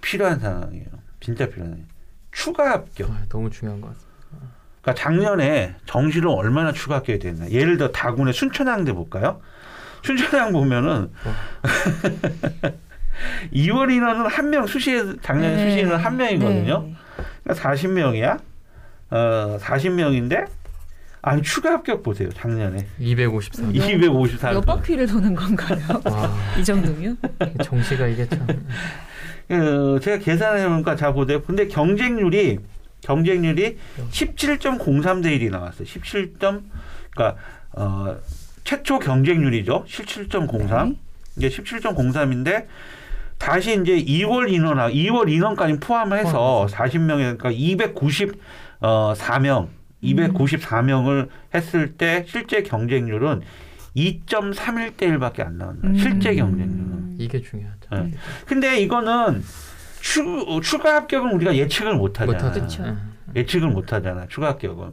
필요한 0.00 0.40
상황이에요. 0.40 0.86
진짜 1.20 1.48
필요한. 1.48 1.86
추가 2.32 2.70
합격. 2.70 3.10
아, 3.10 3.24
너무 3.28 3.50
중요한 3.50 3.80
것 3.80 3.88
같습니다. 3.88 4.10
그러니까 4.80 4.94
작년에 5.02 5.76
정시로 5.84 6.32
얼마나 6.32 6.72
추가 6.72 6.96
합격이 6.96 7.18
됐나. 7.18 7.50
예를 7.50 7.76
들어 7.76 7.90
다군의 7.92 8.32
순천향대 8.32 8.94
볼까요? 8.94 9.40
순천향 10.02 10.52
보면은 10.52 11.10
2월 13.52 13.92
인원은 13.92 14.26
한 14.26 14.50
명 14.50 14.66
수시에 14.66 15.02
작년 15.22 15.54
네. 15.54 15.70
수시는 15.70 15.96
한 15.96 16.16
명이거든요. 16.16 16.82
네. 16.86 16.94
그러니까 17.44 17.70
40명이야. 17.70 18.40
어, 19.10 19.58
40명인데 19.60 20.46
아니 21.22 21.42
추가 21.42 21.72
합격 21.72 22.02
보세요. 22.02 22.30
작년에 22.30 22.86
254. 22.98 23.62
음. 23.62 23.74
254. 23.74 24.52
몇 24.52 24.60
바퀴를 24.64 25.06
도는 25.06 25.34
건가요? 25.34 25.78
와, 26.04 26.34
이 26.58 26.64
정도면? 26.64 27.18
정시가 27.62 28.06
이게 28.06 28.26
참. 28.26 28.46
어, 29.50 29.98
제가 30.00 30.18
계산해 30.18 30.66
보니까 30.68 30.96
자 30.96 31.12
보세요. 31.12 31.42
근데 31.42 31.66
경쟁률이 31.68 32.58
경쟁률이 33.02 33.76
17.03대 34.10 35.26
1이 35.26 35.50
나왔어요. 35.50 35.84
17. 35.86 36.32
그러니까 37.10 37.36
어, 37.72 38.16
최초 38.64 38.98
경쟁률이죠. 38.98 39.84
17.03. 39.86 40.88
네. 40.88 40.96
이게 41.36 41.48
17.03인데 41.48 42.66
다시 43.38 43.72
이제 43.80 43.96
2월 43.96 44.52
인원하 44.52 44.90
2월 44.90 45.30
인원까지 45.32 45.80
포함해서 45.80 46.66
40명에 46.70 47.38
그러니까 47.38 47.50
290 47.50 48.38
어, 48.80 49.14
4명 49.16 49.68
294명을 50.02 51.28
했을 51.54 51.94
때 51.96 52.24
실제 52.28 52.62
경쟁률은 52.62 53.42
2.31대 53.96 54.98
1밖에 54.98 55.40
안 55.44 55.58
나온다. 55.58 55.88
음. 55.88 55.96
실제 55.96 56.34
경쟁률은. 56.34 57.16
이게 57.18 57.40
중요하죠. 57.40 57.88
네. 57.92 58.14
근데 58.46 58.80
이거는 58.80 59.42
추, 60.00 60.60
추가 60.62 60.94
합격은 60.96 61.32
우리가 61.32 61.56
예측을 61.56 61.94
못 61.94 62.20
하잖아. 62.20 62.52
그쵸. 62.52 62.82
음. 62.82 63.14
예측을 63.34 63.68
못 63.68 63.92
하잖아. 63.92 64.26
추가 64.28 64.48
합격은. 64.48 64.92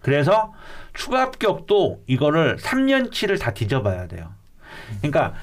그래서 0.00 0.52
추가 0.94 1.20
합격도 1.22 2.02
이거를 2.06 2.56
3년치를 2.56 3.40
다 3.40 3.52
뒤져봐야 3.52 4.08
돼요. 4.08 4.32
그러니까 5.00 5.34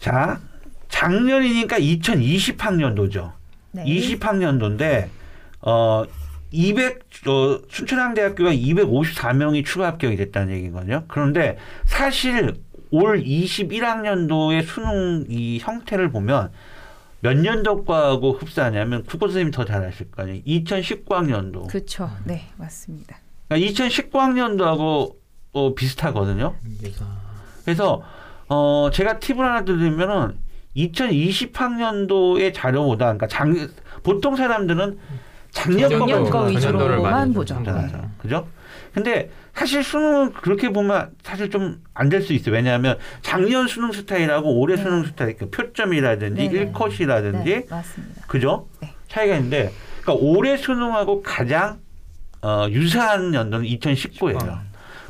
자 0.00 0.40
작년이니까 0.88 1.78
2020학년도죠. 1.78 3.32
네. 3.72 3.84
20학년도인데 3.84 5.08
어 5.62 6.04
200, 6.52 7.00
어, 7.26 7.60
순천향대학교가 7.68 8.50
254명이 8.52 9.64
추가 9.64 9.88
합격이 9.88 10.16
됐다는 10.16 10.54
얘기거든요. 10.54 11.04
그런데 11.08 11.58
사실 11.84 12.54
올 12.90 13.20
21학년도의 13.22 14.64
수능 14.64 15.24
이 15.28 15.58
형태를 15.60 16.10
보면 16.10 16.50
몇 17.20 17.36
년도 17.36 17.84
과하고 17.84 18.34
흡사하냐면 18.34 19.02
국어 19.04 19.26
선생님 19.26 19.50
더 19.50 19.64
잘 19.64 19.84
아실 19.84 20.10
거 20.10 20.22
아니에요. 20.22 20.42
2019학년도. 20.44 21.66
그렇죠. 21.68 22.10
네, 22.24 22.44
맞습니다. 22.56 23.18
그러니까 23.48 23.72
2019학년도하고 23.72 25.14
어, 25.52 25.74
비슷하거든요. 25.74 26.54
이게 26.68 26.92
그래서 27.64 28.02
어 28.48 28.90
제가 28.92 29.18
팁을 29.18 29.44
하나 29.44 29.64
드리면은 29.64 30.38
2020학년도의 30.76 32.54
자료보다 32.54 33.06
그러니까 33.06 33.26
작 33.26 33.48
보통 34.02 34.36
사람들은 34.36 34.98
작년 35.50 35.88
작년 35.90 35.98
거만 36.24 36.30
거. 36.30 36.44
위주로만 36.44 37.32
보죠. 37.32 37.54
보죠. 37.54 37.72
보잖아요. 37.72 38.10
그죠? 38.18 38.46
근데 38.92 39.30
사실 39.54 39.82
수능은 39.82 40.32
그렇게 40.34 40.68
보면 40.70 41.10
사실 41.22 41.50
좀 41.50 41.80
안 41.94 42.08
될 42.10 42.20
수 42.22 42.34
있어요. 42.34 42.54
왜냐하면 42.54 42.98
작년 43.22 43.66
수능 43.68 43.90
스타일하고 43.92 44.58
올해 44.60 44.76
네. 44.76 44.82
수능 44.82 45.04
스타일, 45.04 45.36
그 45.38 45.48
표점이라든지 45.50 46.48
네, 46.48 46.64
네. 46.66 46.72
1컷이라든지 46.72 47.44
네, 47.44 47.66
맞습니다. 47.70 48.26
그죠? 48.26 48.68
네. 48.82 48.92
차이가 49.08 49.34
있는데, 49.36 49.72
그러니까 50.02 50.26
올해 50.26 50.58
수능하고 50.58 51.22
가장 51.22 51.78
어, 52.42 52.66
유사한 52.70 53.34
연도는 53.34 53.66
2019예요. 53.66 54.58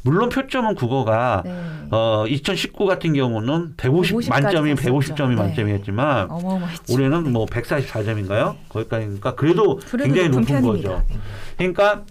물론 0.02 0.28
표점은 0.28 0.76
국어가 0.76 1.42
네. 1.44 1.52
어, 1.90 2.24
2019 2.28 2.86
같은 2.86 3.12
경우는 3.12 3.74
150 3.76 4.10
150 4.12 4.30
까지 4.30 4.44
만점이 4.44 4.74
갔었죠. 4.76 4.92
150점이 4.92 5.28
네. 5.30 5.34
만점이었지만 5.34 6.30
어마어마했죠. 6.30 6.94
올해는 6.94 7.32
뭐 7.32 7.46
144점인가요? 7.46 8.54
거기까지니까 8.68 9.34
그래도 9.34 9.80
그래도 9.90 10.04
굉장히 10.04 10.28
높은 10.28 10.44
편입니다. 10.44 10.88
거죠. 10.90 11.04
네. 11.08 11.16
그러니까 11.56 12.04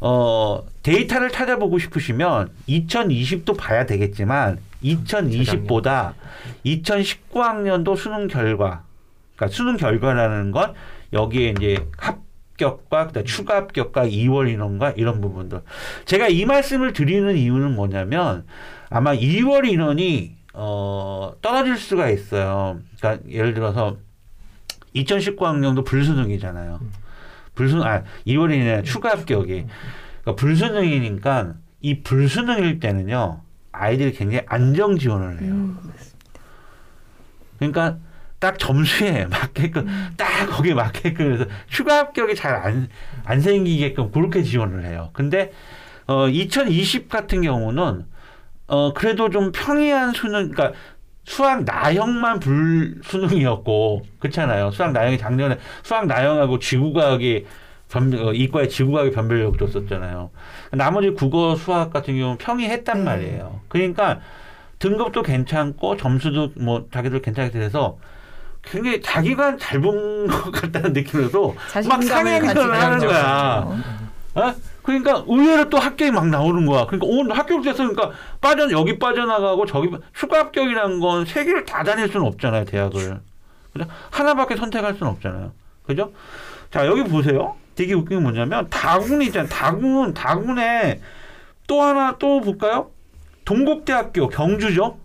어, 0.00 0.62
데이터를 0.82 1.30
찾아보고 1.30 1.78
싶으시면 1.78 2.50
2020도 2.68 3.56
봐야 3.56 3.84
되겠지만 3.84 4.58
2020보다 4.82 6.14
2019학년도 6.64 7.96
수능 7.96 8.28
결과, 8.28 8.82
그러니까 9.36 9.54
수능 9.54 9.76
결과라는 9.76 10.52
건 10.52 10.74
여기에 11.12 11.54
이제 11.58 11.86
합 11.98 12.25
격과 12.56 13.08
그다음 13.08 13.26
추가 13.26 13.56
합격과 13.56 14.06
2월 14.06 14.50
인원과 14.50 14.92
이런 14.92 15.20
부분들. 15.20 15.62
제가 16.04 16.28
이 16.28 16.44
말씀을 16.44 16.92
드리는 16.92 17.36
이유는 17.36 17.74
뭐냐면 17.74 18.46
아마 18.88 19.14
2월 19.14 19.68
인원이 19.68 20.36
어, 20.54 21.34
떨어질 21.42 21.76
수가 21.76 22.08
있어요. 22.08 22.80
그러니까 22.98 23.28
예를 23.28 23.52
들어서 23.52 23.98
2019학년도 24.94 25.84
불수능이잖아요. 25.84 26.80
불수능, 27.54 27.84
아, 27.84 28.02
2월이냐 28.26 28.84
추가 28.84 29.10
합격이. 29.10 29.66
그러니까 30.22 30.34
불수능이니까 30.36 31.54
이 31.80 32.02
불수능일 32.02 32.80
때는요, 32.80 33.42
아이들이 33.72 34.12
굉장히 34.12 34.44
안정 34.46 34.96
지원을 34.96 35.42
해요. 35.42 35.52
음, 35.52 35.78
그러니까 37.58 37.98
딱 38.38 38.58
점수에 38.58 39.26
맞게끔, 39.26 39.88
음. 39.88 40.08
딱 40.16 40.46
거기에 40.50 40.74
맞게끔 40.74 41.32
해서 41.32 41.44
추가 41.68 41.98
합격이 41.98 42.34
잘 42.34 42.54
안, 42.54 42.88
안 43.24 43.40
생기게끔 43.40 44.10
그렇게 44.10 44.42
지원을 44.42 44.84
해요. 44.84 45.10
근데, 45.12 45.52
어, 46.06 46.28
2020 46.28 47.08
같은 47.08 47.42
경우는, 47.42 48.04
어, 48.68 48.92
그래도 48.92 49.30
좀 49.30 49.52
평이한 49.52 50.12
수능, 50.12 50.50
그러니까 50.50 50.78
수학 51.24 51.64
나형만 51.64 52.40
불수능이었고, 52.40 54.02
그렇잖아요. 54.18 54.70
수학 54.70 54.92
나형이 54.92 55.18
작년에 55.18 55.58
수학 55.82 56.06
나형하고 56.06 56.58
지구과학이 56.58 57.46
변, 57.90 58.12
어, 58.14 58.32
이과에 58.32 58.68
지구과학의 58.68 59.12
변별력 59.12 59.58
줬었잖아요. 59.58 60.30
나머지 60.72 61.10
국어, 61.10 61.56
수학 61.56 61.92
같은 61.92 62.16
경우는 62.16 62.38
평이했단 62.38 62.98
네. 62.98 63.04
말이에요. 63.04 63.60
그러니까 63.68 64.20
등급도 64.78 65.22
괜찮고 65.22 65.96
점수도 65.96 66.50
뭐 66.56 66.86
자기들 66.92 67.22
괜찮게 67.22 67.50
돼서 67.50 67.98
굉장히 68.66 69.00
자기가 69.00 69.56
잘 69.58 69.80
본 69.80 70.26
것 70.28 70.50
같다는 70.50 70.92
느낌으로도 70.92 71.54
막 71.88 72.02
상향을 72.02 72.56
하는 72.82 73.06
거야. 73.06 73.66
어? 74.34 74.54
그러니까 74.82 75.24
의외로 75.26 75.68
또 75.70 75.78
합격이 75.78 76.10
막 76.10 76.26
나오는 76.28 76.64
거야. 76.66 76.86
그러니까 76.86 77.06
오늘 77.10 77.36
합격돼서 77.38 77.76
그러니까 77.88 78.10
빠져 78.40 78.70
여기 78.70 78.98
빠져나가고 78.98 79.66
저기 79.66 79.90
빠- 79.90 79.98
추가 80.12 80.38
합격이라는 80.40 81.00
건 81.00 81.24
세 81.26 81.44
개를 81.44 81.64
다 81.64 81.82
다닐 81.82 82.08
수는 82.08 82.26
없잖아요, 82.26 82.64
대학을. 82.66 83.20
그죠? 83.72 83.84
하나밖에 84.10 84.56
선택할 84.56 84.94
수는 84.94 85.12
없잖아요. 85.12 85.52
그죠? 85.84 86.12
자, 86.70 86.86
여기 86.86 87.02
보세요. 87.04 87.54
되게 87.74 87.94
웃긴 87.94 88.18
게 88.18 88.22
뭐냐면 88.22 88.68
다군이 88.70 89.26
있잖아요. 89.26 89.48
다군 89.48 90.14
다군에 90.14 91.00
또 91.66 91.82
하나 91.82 92.16
또 92.18 92.40
볼까요? 92.40 92.90
동국대학교 93.44 94.28
경주죠. 94.28 94.98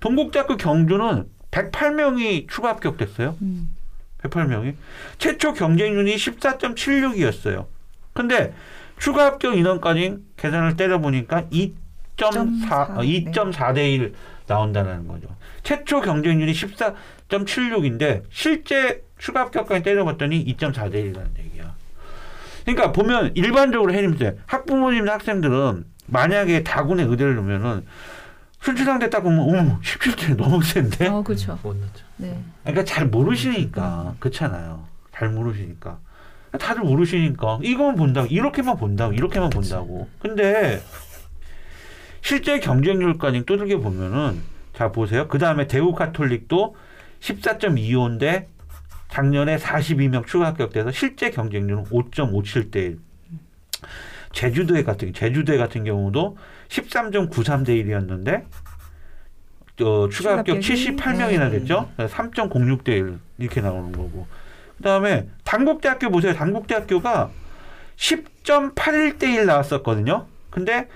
동국대학교 0.00 0.56
경주는 0.56 1.24
108명이 1.54 2.48
추가 2.48 2.70
합격됐어요. 2.70 3.36
음. 3.42 3.74
108명이. 4.22 4.74
최초 5.18 5.52
경쟁률이 5.52 6.16
14.76이었어요. 6.16 7.66
근데 8.12 8.52
추가 8.98 9.26
합격 9.26 9.56
인원까지 9.56 10.16
계산을 10.36 10.76
때려보니까 10.76 11.44
2.4, 11.44 12.96
어, 12.96 13.00
2.4대 13.00 13.92
1 13.94 14.14
나온다는 14.46 15.06
거죠. 15.06 15.28
최초 15.62 16.00
경쟁률이 16.00 16.52
14.76인데 16.52 18.22
실제 18.30 19.02
추가 19.18 19.40
합격까지 19.40 19.82
때려봤더니 19.82 20.44
2.4대 20.56 20.94
1이라는 20.94 21.38
얘기야. 21.38 21.74
그러니까 22.64 22.92
보면 22.92 23.32
일반적으로 23.34 23.92
해림세 23.92 24.36
학부모님 24.46 25.08
학생들은 25.08 25.84
만약에 26.06 26.62
다군에 26.64 27.02
의대를 27.04 27.36
넣으면은 27.36 27.86
순출상대 28.64 29.10
딱 29.10 29.20
보면 29.20 29.40
어머 29.40 29.78
17대 29.80 30.36
너무 30.36 30.62
센데 30.62 31.06
어, 31.08 31.22
그렇죠. 31.22 31.58
못 31.62 31.76
넣죠. 31.76 32.04
네. 32.16 32.42
그러니까 32.62 32.84
잘 32.84 33.06
모르시니까 33.06 34.14
그렇잖아요. 34.18 34.86
잘 35.14 35.28
모르시니까 35.28 35.98
다들 36.58 36.82
모르시니까 36.82 37.58
이거만 37.62 37.96
본다고 37.96 38.26
이렇게만 38.28 38.78
본다고 38.78 39.12
이렇게만 39.12 39.50
본다고. 39.50 40.08
근데 40.18 40.80
실제 42.22 42.58
경쟁률까지 42.58 43.44
두들겨 43.44 43.80
보면은 43.80 44.40
자 44.72 44.90
보세요. 44.90 45.28
그 45.28 45.38
다음에 45.38 45.66
대우 45.66 45.92
카톨릭도 45.92 46.74
14.25인데 47.20 48.46
작년에 49.10 49.58
42명 49.58 50.26
추가 50.26 50.46
합격돼서 50.46 50.90
실제 50.90 51.30
경쟁률은 51.30 51.84
5.57대 51.84 52.76
1. 52.76 52.98
제주도에 54.32 54.82
같은 54.82 55.12
제주대 55.12 55.58
같은 55.58 55.84
경우도 55.84 56.38
13.93대 56.74 57.68
1이었는데 57.84 58.44
어, 59.82 60.08
추가 60.08 60.38
합격 60.38 60.56
합격이? 60.56 60.96
78명이나 60.96 61.50
네. 61.50 61.58
됐죠. 61.58 61.90
3.06대 61.98 62.88
1 62.88 63.18
이렇게 63.38 63.60
나오는 63.60 63.92
거고. 63.92 64.26
그다음에 64.76 65.28
단국대학교 65.44 66.10
보세요. 66.10 66.34
단국대학교가 66.34 67.30
10.81대 67.96 69.24
1 69.24 69.46
나왔었거든요. 69.46 70.26
근데 70.50 70.88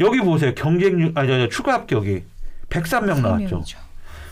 여기 0.00 0.18
보세요. 0.20 0.54
경쟁률 0.54 1.12
아저 1.14 1.38
저, 1.38 1.48
추가 1.48 1.74
합격이 1.74 2.24
103명 2.70 3.20
나왔죠. 3.20 3.56
명이죠. 3.56 3.78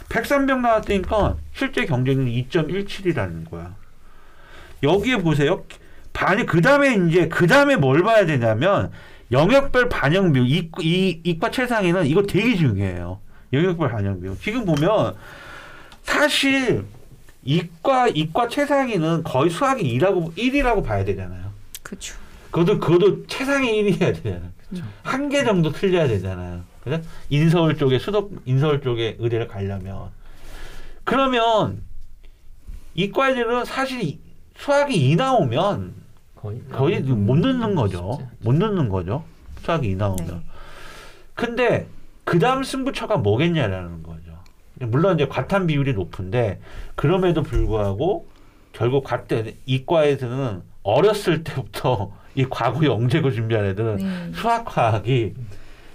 103명 0.08 0.60
나왔으니까 0.60 1.36
실제 1.54 1.86
경쟁률 1.86 2.26
2.17이라는 2.44 3.48
거야. 3.50 3.74
여기에 4.82 5.18
보세요. 5.18 5.64
반이 6.12 6.44
그 6.44 6.60
다음에 6.60 6.94
이제 7.06 7.28
그 7.28 7.46
다음에 7.46 7.76
뭘 7.76 8.02
봐야 8.02 8.26
되냐면 8.26 8.90
영역별 9.32 9.88
반영 9.88 10.32
비율 10.32 10.46
이, 10.46 10.70
이 10.80 11.20
이과 11.24 11.50
최상위는 11.50 12.06
이거 12.06 12.22
되게 12.22 12.54
중요해요. 12.56 13.20
영역별 13.52 13.90
반영 13.90 14.20
비율. 14.20 14.36
지금 14.40 14.64
보면 14.64 15.14
사실 16.02 16.84
이과 17.44 18.08
이과 18.08 18.48
최상위는 18.48 19.22
거의 19.24 19.50
수학이 19.50 19.82
2라고 19.98 20.34
1이라고 20.36 20.84
봐야 20.84 21.04
되잖아요. 21.04 21.50
그렇죠. 21.82 22.14
그것도 22.50 22.78
그것도 22.78 23.26
최상위 23.26 23.82
1이어야 23.82 24.22
되잖아요. 24.22 24.52
한 25.02 25.28
개 25.28 25.44
정도 25.44 25.70
틀려야 25.72 26.06
되잖아요. 26.08 26.62
그죠? 26.84 27.00
인서울 27.30 27.76
쪽에 27.76 27.98
수도 27.98 28.30
인서울 28.44 28.80
쪽에 28.82 29.16
의대를 29.18 29.46
가려면 29.48 30.08
그러면 31.04 31.82
이과 32.94 33.30
애들은 33.30 33.64
사실 33.64 34.02
이- 34.02 34.18
수학이 34.56 34.94
2 34.94 35.16
나오면 35.16 35.94
거의 36.42 36.60
거의 36.70 37.00
못 37.00 37.38
넣는 37.38 37.74
거죠. 37.76 38.18
쉽지. 38.20 38.30
못 38.44 38.54
넣는 38.56 38.88
거죠. 38.88 39.24
수학이 39.60 39.90
2 39.90 39.96
나오면. 39.96 40.26
네. 40.26 40.40
근데 41.34 41.86
그 42.24 42.38
다음 42.38 42.62
승부처가 42.64 43.18
뭐겠냐라는 43.18 44.02
거죠. 44.02 44.20
물론 44.80 45.14
이제 45.14 45.28
과탄 45.28 45.66
비율이 45.68 45.92
높은데 45.94 46.60
그럼에도 46.96 47.42
불구하고 47.42 48.26
결국 48.72 49.04
과때 49.04 49.54
이과에서는 49.66 50.62
어렸을 50.82 51.44
때부터 51.44 52.12
이 52.34 52.44
과거 52.48 52.84
영재고 52.84 53.30
준비한 53.30 53.66
애들은 53.66 53.96
네. 53.96 54.30
수학 54.34 54.64
과학이 54.64 55.34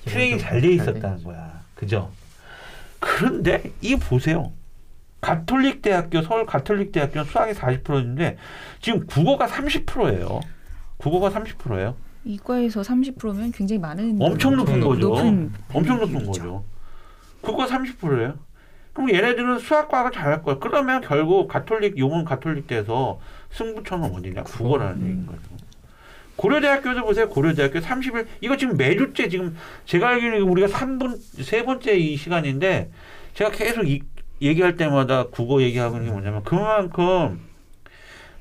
트레이닝 0.05 0.37
잘 0.37 0.61
돼 0.61 0.71
있었다는. 0.71 1.23
거야. 1.23 1.61
그죠? 1.75 2.09
그런데 2.99 3.71
이 3.81 3.95
보세요. 3.97 4.51
가톨릭 5.21 5.81
대학교 5.81 6.21
서울 6.21 6.45
가톨릭 6.45 6.91
대학교는 6.91 7.25
수학이 7.25 7.53
40%인데 7.53 8.37
지금 8.81 9.05
국어가 9.07 9.47
30%예요. 9.47 10.39
국어가 10.97 11.29
30%예요. 11.29 11.95
이과에서 12.23 12.81
30%면 12.81 13.51
굉장히 13.51 13.79
많은 13.79 14.17
엄청 14.21 14.55
높은 14.55 14.79
거죠. 14.81 15.07
높은 15.09 15.51
엄청 15.73 15.97
높은 15.97 16.19
비율이죠. 16.19 16.31
거죠. 16.31 16.63
국어 17.41 17.65
30%예요. 17.65 18.35
그럼 18.93 19.13
얘네들은 19.13 19.59
수학과가 19.59 20.11
잘할 20.11 20.41
거야. 20.41 20.57
그러면 20.59 21.01
결국 21.01 21.47
가톨릭 21.47 21.97
용은 21.97 22.25
가톨릭 22.25 22.67
대에서 22.67 23.19
승부처는 23.51 24.11
어디냐? 24.11 24.43
국어라는 24.43 24.95
음. 24.95 25.01
얘기인 25.01 25.25
거죠. 25.27 25.39
고려대학교도 26.35 27.03
보세요. 27.03 27.29
고려대학교 27.29 27.79
30일 27.79 28.27
이거 28.41 28.57
지금 28.57 28.77
매주째 28.77 29.27
지금 29.29 29.57
제가 29.85 30.09
알기로는 30.09 30.41
우리가 30.43 30.67
3분 30.67 31.19
세 31.43 31.63
번째 31.63 31.95
이 31.95 32.15
시간인데 32.15 32.91
제가 33.33 33.51
계속 33.51 33.87
이, 33.87 34.01
얘기할 34.41 34.75
때마다 34.75 35.27
국어 35.27 35.61
얘기하고 35.61 35.97
있는 35.97 36.07
게 36.07 36.11
뭐냐면 36.11 36.43
그만큼 36.43 37.41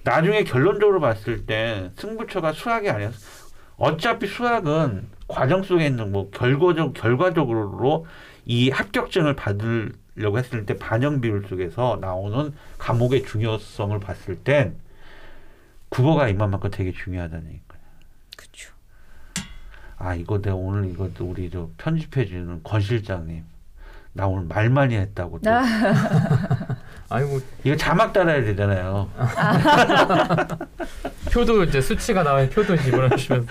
나중에 0.02 0.44
결론적으로 0.44 1.00
봤을 1.00 1.46
때 1.46 1.90
승부처가 1.96 2.52
수학이 2.52 2.88
아니야. 2.88 3.10
어차피 3.76 4.26
수학은 4.26 5.08
과정 5.28 5.62
속에 5.62 5.86
있는 5.86 6.12
뭐 6.12 6.30
결과적 6.30 6.94
결과적으로 6.94 8.06
이 8.44 8.70
합격증을 8.70 9.34
받으려고 9.34 10.38
했을 10.38 10.64
때 10.64 10.76
반영 10.76 11.20
비율 11.20 11.44
속에서 11.48 11.98
나오는 12.00 12.54
과목의 12.78 13.24
중요성을 13.24 13.98
봤을 13.98 14.36
땐 14.36 14.76
국어가 15.88 16.28
이만큼 16.28 16.70
되게 16.70 16.92
중요하다는. 16.92 17.60
그렇죠. 18.36 18.72
아 19.96 20.14
이거 20.14 20.40
내가 20.40 20.54
오늘 20.54 20.88
이거 20.90 21.10
우리 21.20 21.50
저 21.50 21.68
편집해 21.78 22.26
주는 22.26 22.62
권 22.62 22.80
실장님 22.80 23.44
나 24.16 24.26
오늘 24.26 24.46
말 24.48 24.68
많이 24.70 24.96
했다고 24.96 25.38
또. 25.40 25.50
아. 25.52 25.62
아이고 27.08 27.38
이거 27.62 27.76
자막 27.76 28.12
달아야 28.12 28.42
되잖아요. 28.42 29.08
표도 31.32 31.64
이제 31.64 31.80
수치가 31.80 32.22
나와야 32.22 32.48
표도 32.48 32.76
집어넣으시면서 32.76 33.46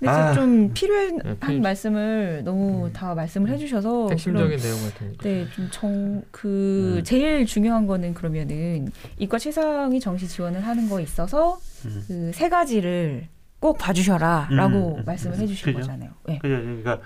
근데 0.00 0.10
아. 0.12 0.32
좀 0.34 0.70
필요한 0.74 1.18
네, 1.18 1.36
필요- 1.38 1.60
말씀을 1.62 2.42
너무 2.44 2.86
음. 2.86 2.92
다 2.92 3.14
말씀을 3.14 3.48
해주셔서 3.50 4.08
핵심적인 4.10 4.58
내용을 4.58 4.90
좀 4.98 5.14
네, 5.22 5.46
좀 5.54 5.68
정그 5.70 6.96
음. 6.98 7.04
제일 7.04 7.46
중요한 7.46 7.86
거는 7.86 8.12
그러면은 8.14 8.88
이과 9.18 9.38
최상위 9.38 10.00
정시 10.00 10.26
지원을 10.28 10.66
하는 10.66 10.88
거에 10.88 11.02
있어서 11.04 11.58
음. 11.84 12.04
그세 12.08 12.48
가지를 12.48 13.28
꼭 13.60 13.78
봐주셔라라고 13.78 14.94
음, 14.96 14.98
음, 14.98 15.04
말씀을 15.06 15.36
음. 15.36 15.40
해주신 15.42 15.66
그죠. 15.66 15.78
거잖아요. 15.78 16.10
네. 16.26 16.38
그죠? 16.38 16.54
그러니까 16.56 16.98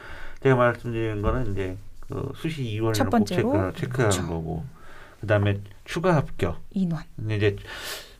제가 0.42 0.56
말씀드리는 0.56 1.20
거는 1.22 1.52
이제 1.52 1.76
그 2.08 2.32
수시 2.36 2.62
첫 2.64 2.70
이원을 2.70 3.04
꼭 3.04 3.10
번째로? 3.10 3.72
체크, 3.72 3.80
체크하는 3.80 4.10
그쵸. 4.10 4.28
거고 4.28 4.64
그다음에 5.20 5.60
추가 5.84 6.16
합격 6.16 6.60
인원. 6.72 7.02
근데 7.16 7.36
이제 7.36 7.56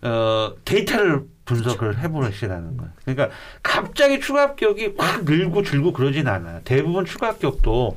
어 0.03 0.55
데이터를 0.64 1.24
분석을 1.44 1.98
해보시라는 1.98 2.77
거예요. 2.77 2.92
그러니까 3.05 3.31
갑자기 3.62 4.20
추가 4.20 4.42
합격이 4.42 4.94
확 4.98 5.24
늘고 5.24 5.62
줄고 5.62 5.92
그러진 5.92 6.29
않아요. 6.29 6.61
대부분 6.64 7.05
추가 7.05 7.29
합격도 7.29 7.96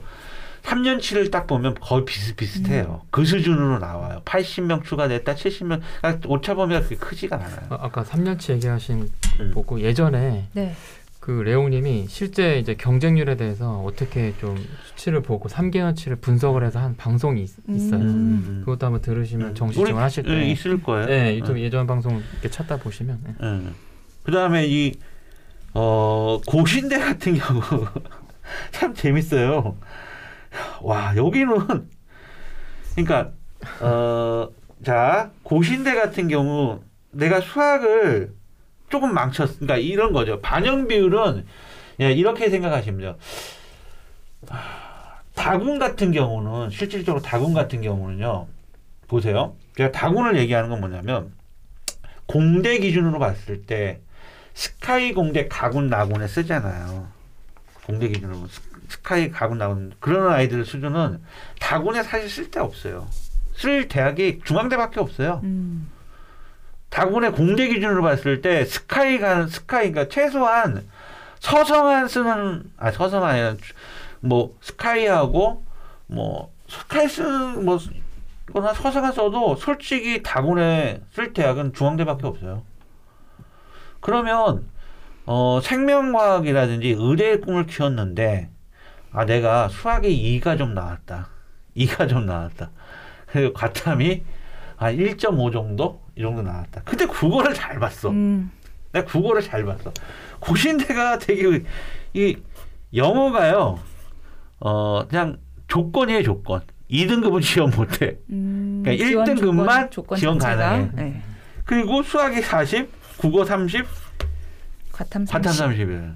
3년치를 0.63 1.31
딱 1.31 1.47
보면 1.47 1.75
거의 1.75 2.05
비슷비슷해요. 2.05 3.01
그 3.09 3.25
수준으로 3.25 3.79
나와요. 3.79 4.21
80명 4.25 4.83
추가됐다, 4.83 5.33
70명. 5.33 5.81
그러니까 5.99 6.29
오차 6.29 6.55
범위가 6.55 6.81
그렇게 6.81 6.95
크지가 6.97 7.35
않아요. 7.35 7.67
아, 7.69 7.77
아까 7.81 8.03
3년치 8.03 8.53
얘기하신 8.53 9.09
음. 9.39 9.51
보고 9.53 9.81
예전에 9.81 10.47
네. 10.53 10.75
그 11.21 11.29
레옹님이 11.29 12.07
실제 12.09 12.57
이제 12.57 12.73
경쟁률에 12.73 13.35
대해서 13.37 13.79
어떻게 13.81 14.33
좀 14.39 14.57
수치를 14.85 15.21
보고 15.21 15.47
3개월치를 15.47 16.19
분석을 16.19 16.63
해서 16.65 16.79
한 16.79 16.97
방송이 16.97 17.43
있, 17.43 17.49
음. 17.69 17.75
있어요. 17.75 18.01
음. 18.01 18.61
그것도 18.65 18.87
한번 18.87 19.01
들으시면 19.03 19.49
음. 19.49 19.55
정시 19.55 19.79
우리- 19.79 19.89
지원 19.91 20.01
하실 20.01 20.25
예, 20.27 20.31
때 20.39 20.45
있을 20.49 20.81
거예요. 20.81 21.05
네, 21.05 21.37
유튜브 21.37 21.59
예전 21.61 21.85
방송 21.85 22.19
이렇게 22.33 22.49
찾다 22.49 22.77
보시면 22.77 23.19
네. 23.23 23.35
음. 23.41 23.75
그다음에 24.23 24.65
이 24.65 24.93
어, 25.75 26.41
고신대 26.47 26.97
같은 26.97 27.35
경우 27.35 27.61
참 28.71 28.95
재밌어요. 28.95 29.77
와 30.81 31.15
여기는 31.15 31.87
그러니까 32.95 33.31
어, 33.79 34.49
자 34.83 35.29
고신대 35.43 35.93
같은 35.93 36.27
경우 36.27 36.81
내가 37.11 37.41
수학을 37.41 38.33
조금 38.91 39.13
망쳤. 39.13 39.55
그러니까 39.59 39.77
이런 39.77 40.13
거죠. 40.13 40.39
반영 40.41 40.87
비율은 40.87 41.45
예, 42.01 42.11
이렇게 42.11 42.49
돼요. 42.99 43.15
아, 44.49 45.19
다군 45.33 45.79
같은 45.79 46.11
경우는 46.11 46.69
실질적으로 46.69 47.21
다군 47.23 47.53
같은 47.53 47.81
경우는요. 47.81 48.47
보세요. 49.07 49.55
제가 49.77 49.91
다군을 49.91 50.37
얘기하는 50.37 50.69
건 50.69 50.79
뭐냐면 50.81 51.31
공대 52.25 52.77
기준으로 52.77 53.17
봤을 53.19 53.63
때 53.63 53.99
스카이 54.53 55.13
공대 55.13 55.47
가군 55.47 55.87
나군에 55.87 56.27
쓰잖아요. 56.27 57.07
공대 57.85 58.07
기준으로 58.09 58.47
스- 58.47 58.61
스카이 58.89 59.31
가군 59.31 59.57
나군 59.57 59.93
그런 59.99 60.31
아이들 60.33 60.65
수준은 60.65 61.21
다군에 61.59 62.03
사실 62.03 62.29
쓸데 62.29 62.59
없어요. 62.59 63.07
쓸 63.55 63.87
대학이 63.87 64.41
중앙대밖에 64.43 64.99
없어요. 64.99 65.41
음. 65.43 65.89
다군의 66.91 67.31
공대 67.31 67.67
기준으로 67.69 68.03
봤을 68.03 68.41
때 68.41 68.65
스카이가 68.65 69.47
스카이가 69.47 70.09
최소한 70.09 70.87
서성한 71.39 72.09
쓰는 72.09 72.63
아 72.77 72.91
서성 72.91 73.23
아니라 73.23 73.55
뭐 74.19 74.55
스카이하고 74.61 75.65
뭐 76.07 76.53
스카이 76.67 77.07
쓰는 77.07 77.65
뭐 77.65 77.79
거나 78.53 78.73
서성한 78.73 79.13
써도 79.13 79.55
솔직히 79.55 80.21
다군에 80.21 81.01
쓸 81.13 81.31
대학은 81.31 81.73
중앙대밖에 81.73 82.27
없어요. 82.27 82.63
그러면 84.01 84.65
어 85.25 85.61
생명과학이라든지 85.63 86.95
의대의 86.99 87.39
꿈을 87.39 87.67
키웠는데 87.67 88.49
아 89.13 89.25
내가 89.25 89.69
수학에 89.69 90.09
2가 90.09 90.57
좀 90.57 90.73
나왔다. 90.73 91.29
2가 91.77 92.09
좀 92.09 92.25
나왔다. 92.25 92.69
그리고 93.27 93.53
과탐이 93.53 94.23
한 94.81 94.97
1.5 94.97 95.53
정도 95.53 96.01
이 96.15 96.21
정도 96.21 96.41
나왔다. 96.41 96.81
근데 96.83 97.05
국어를 97.05 97.53
잘 97.53 97.77
봤어. 97.77 98.09
음. 98.09 98.49
내가 98.91 99.05
국어를 99.05 99.43
잘 99.43 99.63
봤어. 99.63 99.93
고신대가 100.39 101.19
되게 101.19 101.63
이 102.15 102.35
영어가요. 102.95 103.79
어 104.59 105.07
그냥 105.07 105.37
조건이에요 105.67 106.23
조건. 106.23 106.61
2등급은 106.89 107.43
지원 107.43 107.69
못해. 107.69 108.17
음. 108.31 108.81
그러니까 108.83 109.05
지원 109.05 109.27
1등급만 109.27 109.91
조건, 109.91 109.91
조건 109.91 110.17
지원 110.17 110.37
가능해. 110.39 110.89
네. 110.95 111.21
그리고 111.63 112.01
수학이 112.01 112.41
40, 112.41 112.89
국어 113.17 113.45
30, 113.45 113.85
과탐 114.91 115.27
30. 115.27 115.31
과탐 115.31 115.69
30일. 115.75 116.15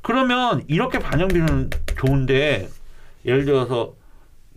그러면 0.00 0.64
이렇게 0.68 0.98
반영비는 0.98 1.68
좋은데 1.98 2.66
예를 3.26 3.44
들어서 3.44 3.92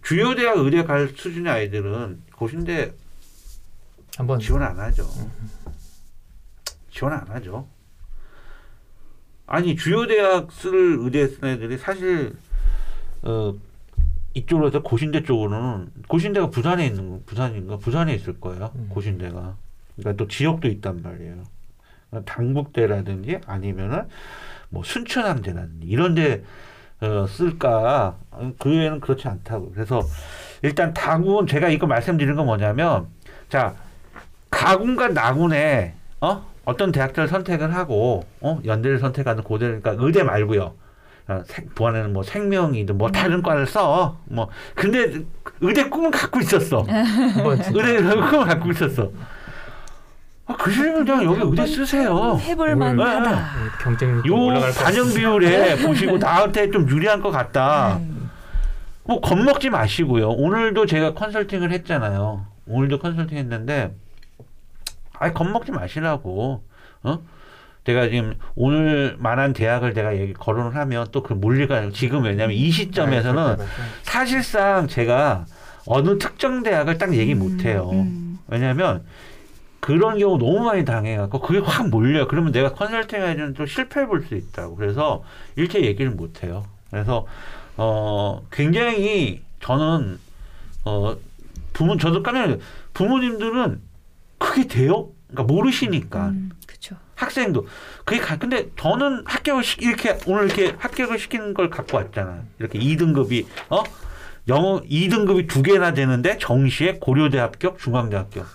주요 0.01 0.34
대학 0.34 0.58
의대 0.60 0.84
갈 0.84 1.10
수준의 1.10 1.51
아이들은 1.51 2.21
고신대 2.38 2.93
한번 4.17 4.39
지원 4.39 4.63
안 4.63 4.80
하죠. 4.80 5.08
지원 6.91 7.13
안 7.13 7.28
하죠. 7.28 7.67
아니 9.45 9.76
주요 9.76 10.08
대학 10.08 10.52
쓸 10.52 10.97
의대 10.99 11.28
쓰는 11.28 11.56
애들이 11.56 11.78
사실 11.78 12.36
어 13.23 13.54
이쪽으로 14.34 14.67
해서 14.67 14.82
고신대 14.82 15.23
쪽으로는 15.23 15.91
고신대가 16.08 16.49
부산에 16.49 16.86
있는 16.86 17.10
거 17.10 17.21
부산인가 17.26 17.78
부산에 17.78 18.13
있을 18.15 18.39
거예요. 18.39 18.71
음. 18.76 18.88
고신대가 18.89 19.56
그러니까 19.95 20.17
또 20.17 20.28
지역도 20.28 20.67
있단 20.67 21.02
말이에요. 21.02 21.43
그러니까 22.10 22.34
당국대라든지 22.34 23.39
아니면은 23.45 24.08
뭐 24.69 24.84
순천향대라든지 24.84 25.86
이런데 25.88 26.43
어, 27.02 27.28
쓸까 27.28 28.17
그 28.60 28.69
외에는 28.69 29.02
그렇지 29.02 29.28
않다고 29.28 29.71
그래서 29.71 30.02
일단 30.62 30.93
다군 30.93 31.47
제가 31.47 31.69
이거 31.69 31.86
말씀드린 31.86 32.36
건 32.36 32.45
뭐냐면 32.45 33.08
자 33.49 33.76
가군과 34.54 35.10
나군에 35.10 35.94
어 36.22 36.46
어떤 36.66 36.92
대학들을 36.92 37.28
선택을 37.28 37.74
하고 37.76 38.24
어 38.39 38.60
연대를 38.63 39.00
선택하는 39.00 39.44
고대를 39.44 39.82
그러니까 39.82 40.06
의대 40.06 40.24
말고요. 40.24 40.74
어, 41.26 41.42
생, 41.46 41.70
부안에는 41.74 42.13
뭐 42.13 42.22
생명이든 42.22 42.98
뭐 42.98 43.12
다른 43.12 43.42
과를 43.42 43.66
써. 43.66 44.18
뭐 44.26 44.50
근데 44.76 45.24
의대 45.62 45.89
꿈은 45.89 46.12
갖고 46.12 46.39
있었어. 46.39 46.86
의대 47.74 48.02
꿈을 48.02 48.46
갖고 48.46 48.72
있었어. 48.72 49.10
아, 50.46 50.56
그러면 50.58 51.06
그냥 51.06 51.24
여기 51.24 51.42
의대 51.42 51.66
쓰세요. 51.66 52.38
해볼 52.42 52.70
음. 52.70 52.80
만하다. 52.80 53.32
네, 53.32 53.70
경쟁률 53.82 54.24
좀요 54.24 54.46
올라갈 54.48 54.72
것 54.72 54.84
반영. 54.84 55.08
비율에 55.08 55.78
보시고 55.78 56.18
나한테 56.18 56.70
좀 56.70 56.88
유리한 56.89 57.22
것 57.22 57.32
같다. 57.32 57.98
음. 57.98 58.30
뭐 59.06 59.22
겁먹지 59.22 59.70
마시고요. 59.70 60.30
오늘도 60.30 60.86
제가 60.86 61.13
컨설팅을 61.13 61.72
했잖아요. 61.72 62.46
오늘도 62.68 63.00
컨설팅 63.00 63.38
했는데, 63.38 63.94
아니 65.23 65.33
겁먹지 65.33 65.71
마시라고. 65.71 66.63
어? 67.03 67.19
내가 67.86 68.07
지금 68.07 68.36
오늘 68.55 69.15
말한 69.19 69.51
대학을 69.53 69.93
내가 69.93 70.17
얘기 70.17 70.31
거론을 70.33 70.75
하면 70.75 71.07
또 71.12 71.21
그 71.23 71.33
물리가 71.33 71.89
지금 71.91 72.23
왜냐면 72.23 72.55
이 72.55 72.71
시점에서는 72.71 73.57
네, 73.57 73.65
사실상 74.03 74.88
제가 74.88 75.45
어느 75.86 76.17
특정 76.17 76.63
대학을 76.63 76.97
딱 76.97 77.13
얘기 77.13 77.36
못 77.36 77.65
해요. 77.65 77.89
음. 77.91 78.39
왜냐면 78.47 79.03
그런 79.81 80.17
경우 80.17 80.38
너무 80.38 80.59
많이 80.63 80.86
당해갖고 80.86 81.39
그게 81.41 81.59
확 81.59 81.89
몰려. 81.89 82.25
그러면 82.27 82.53
내가 82.53 82.71
컨설팅 82.73 83.21
하면 83.21 83.53
또 83.53 83.65
실패해 83.65 84.07
볼 84.07 84.25
수 84.25 84.36
있다고. 84.36 84.75
그래서 84.77 85.23
이렇게 85.57 85.83
얘기를 85.86 86.12
못 86.12 86.41
해요. 86.43 86.63
그래서 86.89 87.25
어 87.75 88.41
굉장히 88.49 89.41
저는 89.59 90.19
어 90.86 91.17
부모 91.73 91.97
저도 91.97 92.23
깜짝. 92.23 92.59
부모님들은 92.93 93.81
그게 94.38 94.67
돼요? 94.67 95.09
그러니까 95.34 95.43
모르시니까 95.43 96.28
음, 96.30 96.52
그쵸. 96.67 96.96
학생도 97.15 97.67
그게 98.06 98.22
가, 98.22 98.38
근데 98.38 98.69
저는 98.78 99.24
합격을 99.26 99.63
시, 99.63 99.78
이렇게 99.82 100.17
오늘 100.28 100.46
이렇게 100.46 100.76
합격을 100.78 101.19
시키는 101.19 101.54
걸 101.54 101.69
갖고 101.69 101.98
왔잖아요. 101.98 102.43
이렇게 102.60 102.80
2등급이 102.80 103.46
어 103.69 103.84
영어 104.48 104.82
2등급이 104.82 105.48
두 105.48 105.62
개나 105.63 105.93
되는데 105.93 106.38
정시에 106.38 106.98
고려대 107.00 107.39
합격, 107.39 107.80
중앙대 107.80 108.15
합격. 108.17 108.46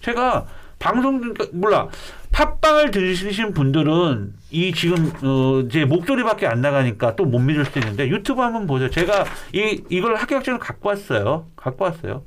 제가 0.00 0.46
방송 0.78 1.18
그러니까 1.20 1.46
몰라 1.52 1.88
팟빵을 2.32 2.90
들으신 2.90 3.52
분들은 3.54 4.34
이 4.50 4.72
지금 4.72 5.12
어 5.22 5.60
이제 5.60 5.84
목소리밖에 5.84 6.46
안 6.46 6.60
나가니까 6.60 7.16
또 7.16 7.24
못 7.24 7.38
믿을 7.38 7.64
수도 7.64 7.80
있는데 7.80 8.08
유튜브 8.08 8.42
한번 8.42 8.66
보세요. 8.66 8.90
제가 8.90 9.24
이 9.52 9.82
이걸 9.88 10.16
합격증을 10.16 10.58
갖고 10.58 10.88
왔어요. 10.88 11.46
갖고 11.56 11.84
왔어요. 11.84 12.22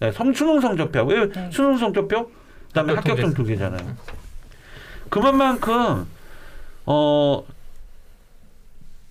네, 0.00 0.10
성 0.10 0.32
수능 0.32 0.60
성적표. 0.60 1.04
왜 1.04 1.28
네. 1.28 1.50
수능 1.52 1.76
성적표? 1.76 2.30
그다음에 2.72 2.94
합격 2.94 3.10
합격증 3.12 3.34
두. 3.34 3.44
개잖아요. 3.44 3.96
그만큼 5.10 6.06
어 6.86 7.44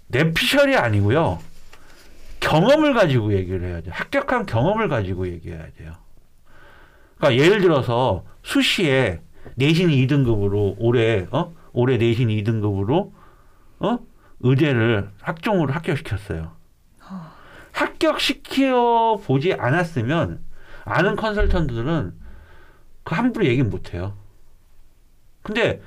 내피셜이 0.08 0.76
아니고요. 0.76 1.40
경험을 2.40 2.94
가지고 2.96 3.34
얘기를 3.34 3.64
해야 3.68 3.82
돼요. 3.82 3.94
합격한 3.96 4.48
경험을 4.48 4.90
가지고 4.90 5.28
얘기해야 5.28 5.64
돼요. 5.78 5.94
그러니까 7.18 7.44
예를 7.44 7.62
들어서 7.62 8.26
수시에 8.42 9.22
내신 9.56 9.90
2등급으로 9.90 10.76
올해 10.80 11.28
어 11.32 11.54
올해 11.72 11.98
내신 11.98 12.30
2등급으로 12.30 13.12
어 13.80 14.00
의대를 14.40 15.12
학종으로 15.22 15.72
합격시켰어요. 15.72 16.52
합격시켜 17.74 19.22
보지 19.24 19.54
않았으면 19.54 20.44
아는 20.84 21.16
컨설턴트들은 21.16 22.21
그 23.12 23.16
함부로 23.16 23.46
얘기 23.46 23.62
못 23.62 23.94
해요. 23.94 24.16
근데 25.44 25.82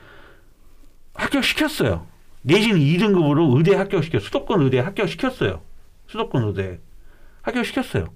합격시켰어요. 1.15 2.07
내신 2.43 2.77
2등급으로 2.77 3.57
의대 3.57 3.75
합격시켜 3.75 4.19
수도권 4.21 4.61
의대 4.61 4.79
합격시켰어요. 4.81 5.63
수도권 6.09 6.49
의대 6.49 6.81
합격시켰어요. 7.41 8.09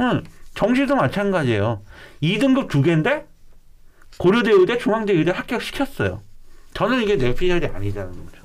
응, 0.00 0.24
정시도 0.54 0.96
마찬가지예요. 0.96 1.82
2등급 2.22 2.68
두 2.68 2.80
개인데 2.80 3.26
고려대 4.16 4.52
의대, 4.52 4.78
중앙대 4.78 5.12
의대 5.12 5.30
합격시켰어요. 5.30 6.22
저는 6.72 7.02
이게 7.02 7.16
내 7.18 7.34
피셜이 7.34 7.66
아니다는 7.66 8.12
거죠. 8.24 8.38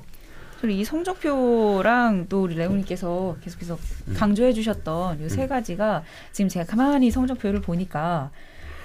이 0.68 0.84
성적표랑 0.84 2.26
또 2.28 2.42
우리 2.42 2.54
레오님께서 2.54 3.36
계속해서 3.42 3.78
음. 4.08 4.14
강조해 4.14 4.52
주셨던 4.52 5.22
이 5.24 5.28
세 5.30 5.46
가지가 5.46 6.02
지금 6.32 6.48
제가 6.50 6.64
가만히 6.66 7.10
성적표를 7.10 7.60
보니까 7.62 8.30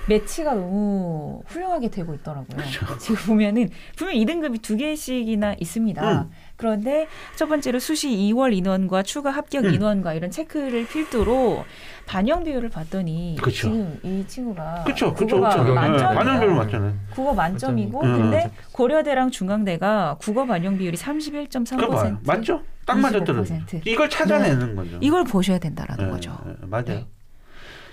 매치가 0.10 0.56
너무 0.56 1.44
훌륭하게 1.46 1.90
되고 1.90 2.14
있더라고요. 2.16 2.48
그렇죠. 2.58 2.98
지금 2.98 3.16
보면은 3.28 3.70
분명 3.96 4.16
2등급이 4.16 4.62
두 4.62 4.76
개씩이나 4.76 5.56
있습니다. 5.60 6.12
음. 6.24 6.32
그런데 6.56 7.08
첫 7.36 7.48
번째로 7.48 7.80
수시 7.80 8.10
2월 8.10 8.54
인원과 8.56 9.04
추가 9.04 9.30
합격 9.30 9.66
음. 9.66 9.74
인원과 9.74 10.16
이런 10.16 10.32
체크를 10.32 10.88
필두로 10.88 11.64
반영 12.08 12.44
비율을 12.44 12.70
봤더니 12.70 13.38
그쵸. 13.40 13.70
지금 13.70 14.00
이 14.04 14.26
친구가 14.28 14.84
그렇죠, 14.84 15.14
그렇죠, 15.14 15.36
국어가 15.36 15.54
그렇죠. 15.54 15.74
만점이에요. 15.76 16.16
반영별 16.16 16.56
맞잖아요. 16.56 16.94
국어 17.12 17.34
만점이고 17.34 18.02
음. 18.02 18.18
근데 18.18 18.52
고려대랑 18.72 19.30
중앙대가 19.30 20.18
국어 20.20 20.46
반영 20.46 20.78
비율이 20.78 20.98
31.3%. 20.98 21.78
그거 21.78 21.96
봐요. 21.96 22.18
맞죠? 22.26 22.64
딱 22.86 23.00
맞았더라고요. 23.00 23.44
25%. 23.44 23.86
이걸 23.86 24.10
찾아내는 24.10 24.76
거죠. 24.76 24.98
이걸 25.02 25.24
보셔야 25.24 25.60
된다라는 25.60 26.06
네, 26.06 26.12
거죠. 26.12 26.36
네, 26.46 26.56
맞아요. 26.64 26.86
네. 26.86 27.06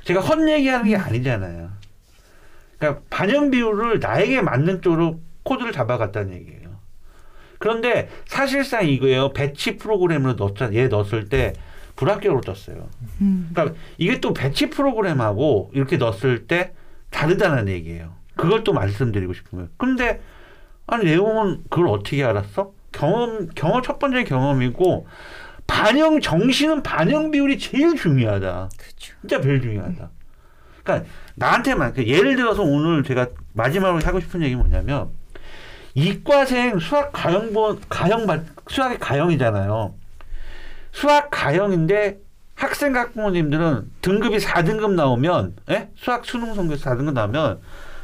제가 0.04 0.20
헛 0.20 0.48
얘기하는 0.48 0.86
게 0.86 0.96
아니잖아요. 0.96 1.68
그러니까 2.78 3.02
반영 3.10 3.50
비율을 3.50 4.00
나에게 4.00 4.42
맞는 4.42 4.82
쪽으로 4.82 5.20
코드를 5.42 5.72
잡아갔다는 5.72 6.34
얘기예요. 6.34 6.76
그런데 7.58 8.08
사실상 8.26 8.86
이거예요. 8.86 9.32
배치 9.32 9.76
프로그램으로 9.76 10.34
넣자 10.34 10.72
얘 10.74 10.88
넣었을 10.88 11.28
때 11.28 11.54
불합격으로 11.96 12.42
떴어요. 12.42 12.88
음. 13.22 13.50
그러니까 13.52 13.76
이게 13.96 14.20
또 14.20 14.34
배치 14.34 14.68
프로그램하고 14.68 15.70
이렇게 15.72 15.96
넣었을 15.96 16.46
때 16.46 16.74
다르다는 17.10 17.68
얘기예요. 17.68 18.14
그걸 18.34 18.64
또 18.64 18.72
말씀드리고 18.74 19.32
싶은 19.32 19.50
거예요. 19.58 19.68
근데 19.78 20.20
아니 20.86 21.06
내용은 21.06 21.62
그걸 21.70 21.88
어떻게 21.88 22.22
알았어? 22.22 22.72
경험 22.92 23.48
경험 23.54 23.82
첫 23.82 23.98
번째 23.98 24.24
경험이고 24.24 25.06
반영 25.66 26.20
정신은 26.20 26.82
반영 26.82 27.30
비율이 27.30 27.58
제일 27.58 27.96
중요하다. 27.96 28.68
그렇죠. 28.76 29.14
진짜 29.20 29.40
제일 29.40 29.60
중요하다. 29.62 30.10
그러니까 30.84 31.08
나한테만 31.36 31.94
그 31.94 32.06
예를 32.06 32.36
들어서 32.36 32.62
오늘 32.62 33.02
제가 33.02 33.28
마지막으로 33.52 34.04
하고 34.04 34.20
싶은 34.20 34.42
얘기 34.42 34.56
뭐냐면 34.56 35.10
이과생 35.94 36.78
수학 36.78 37.10
가형본 37.12 37.80
가형 37.88 38.26
받- 38.26 38.42
수학이 38.68 38.98
가형이잖아요. 38.98 39.94
수학 40.92 41.30
가형인데 41.30 42.18
학생 42.54 42.96
학부모님들은 42.96 43.90
등급이 44.00 44.38
4등급 44.38 44.92
나오면 44.94 45.56
예? 45.70 45.90
수학 45.96 46.24
수능 46.24 46.54
성적 46.54 46.76
4등급 46.78 47.12
나오면 47.12 47.60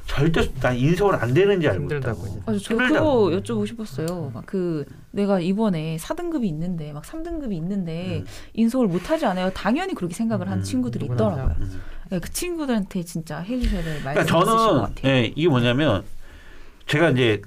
절대 0.06 0.52
난 0.60 0.76
인서울 0.76 1.14
안 1.14 1.32
되는지 1.32 1.68
알고 1.68 1.82
힘들다고 1.82 2.26
있다고. 2.26 2.42
맞아, 2.46 2.58
저 2.62 2.74
힘들다고. 2.74 3.24
그거 3.24 3.36
여쭤보고 3.40 3.66
싶었어요. 3.66 4.30
막 4.34 4.42
그 4.46 4.84
내가 5.12 5.40
이번에 5.40 5.96
4등급이 5.98 6.44
있는데 6.44 6.92
막 6.92 7.04
3등급이 7.04 7.52
있는데 7.52 8.18
음. 8.20 8.26
인서울 8.54 8.88
못 8.88 9.10
하지 9.10 9.24
않아요? 9.26 9.50
당연히 9.54 9.94
그렇게 9.94 10.14
생각을 10.14 10.46
하는 10.48 10.58
음, 10.60 10.64
친구들이 10.64 11.06
누구나 11.08 11.30
있더라고요. 11.30 11.56
음. 11.60 11.80
네, 12.10 12.18
그 12.18 12.30
친구들한테 12.30 13.02
진짜 13.04 13.38
해주셔야 13.38 13.82
될 13.82 14.02
말씀 14.02 14.24
그러니까 14.24 14.24
저는 14.56 14.80
같아요. 14.82 15.12
예, 15.12 15.32
이게 15.34 15.48
뭐냐면 15.48 16.04
제가 16.86 17.10
이제 17.10 17.40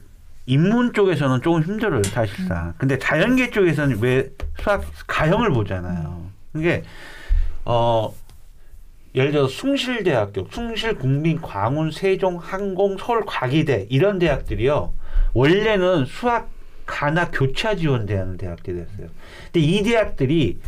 인문 0.47 0.93
쪽에서는 0.93 1.41
조금 1.41 1.61
힘들어요 1.63 2.01
사실상. 2.03 2.73
근데 2.77 2.97
자연계 2.97 3.51
쪽에서는 3.51 3.99
왜 4.01 4.31
수학 4.61 4.83
가형을 5.07 5.51
보잖아요. 5.51 6.25
이게 6.55 6.83
어 7.65 8.13
예를 9.15 9.31
들어 9.31 9.47
숭실대학교, 9.47 10.47
숭실국민, 10.51 11.41
광운, 11.41 11.91
세종, 11.91 12.37
항공, 12.37 12.97
서울과기대 12.97 13.87
이런 13.89 14.19
대학들이요. 14.19 14.93
원래는 15.33 16.05
수학 16.05 16.49
가나 16.85 17.31
교차 17.31 17.75
지원대하는 17.75 18.37
대학들이었어요. 18.37 19.07
근데 19.45 19.59
이 19.59 19.83
대학들이 19.83 20.59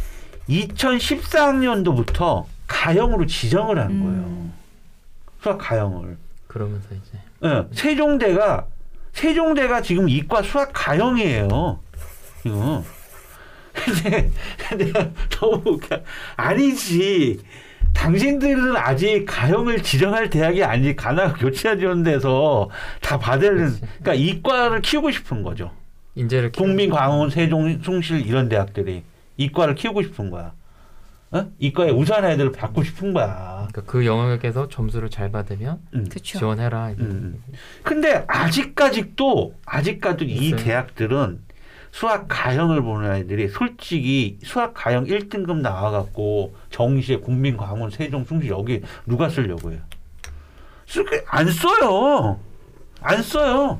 2014학년도부터 0.50 2.46
가형으로 2.68 3.26
지정을 3.26 3.80
하는 3.80 4.04
거예요. 4.04 4.24
음. 4.28 4.54
수학 5.42 5.58
가형을. 5.58 6.18
그러면서 6.48 6.88
이제 6.96 7.20
예, 7.44 7.66
세종대가 7.72 8.66
세종대가 9.12 9.82
지금 9.82 10.08
이과 10.10 10.42
수학 10.42 10.72
가형이에요. 10.74 11.80
이거. 12.46 12.84
근데 13.74 14.32
내가 14.78 15.10
너무 15.30 15.62
웃겨. 15.66 16.00
아니지. 16.36 17.40
당신들은 17.98 18.78
아직 18.78 19.26
가형을 19.26 19.82
지정할 19.82 20.30
대학이 20.30 20.64
아니 20.64 20.96
가나 20.96 21.34
교차 21.34 21.78
지원돼서 21.78 22.70
다 23.02 23.18
받을 23.18 23.72
그러니까 23.80 24.14
이과를 24.14 24.82
키우고 24.82 25.10
싶은 25.10 25.42
거죠. 25.42 25.72
인재를 26.14 26.52
국민, 26.52 26.92
광운, 26.92 27.32
세종, 27.32 27.82
숭실 27.82 28.26
이런 28.26 28.50
대학들이 28.50 29.04
이과를 29.38 29.74
키우고 29.76 30.04
싶은 30.04 30.30
거야. 30.30 30.54
어? 31.32 31.46
이과에 31.60 31.90
우수한 31.90 32.24
애들을 32.24 32.52
받고 32.52 32.84
싶은 32.84 33.14
거야. 33.14 33.68
그러니까 33.70 33.82
그 33.92 34.06
영역에서 34.06 34.70
점수를 34.70 35.10
잘 35.10 35.32
받으면 35.32 35.80
음. 35.96 36.08
지원해라. 36.10 36.92
이제. 36.92 37.02
음. 37.02 37.44
근데 37.84 38.24
아직까지도 38.28 39.56
아직까지도 39.66 40.24
이 40.24 40.50
있어요? 40.50 40.64
대학들은 40.64 41.40
수학 41.98 42.28
가형을 42.28 42.84
보는 42.84 43.10
아이들이 43.10 43.48
솔직히 43.48 44.38
수학 44.44 44.76
가형 44.76 45.06
1등급 45.06 45.62
나와갖고 45.62 46.54
정시에 46.70 47.18
국민 47.18 47.58
광운 47.58 47.90
세종 47.90 48.24
숭실 48.24 48.52
여기 48.52 48.84
누가 49.08 49.30
쓰려고 49.30 49.72
해요? 49.72 49.80
쓸게 50.86 51.26
안 51.28 51.50
써요. 51.50 52.40
안 53.02 53.24
써요. 53.24 53.80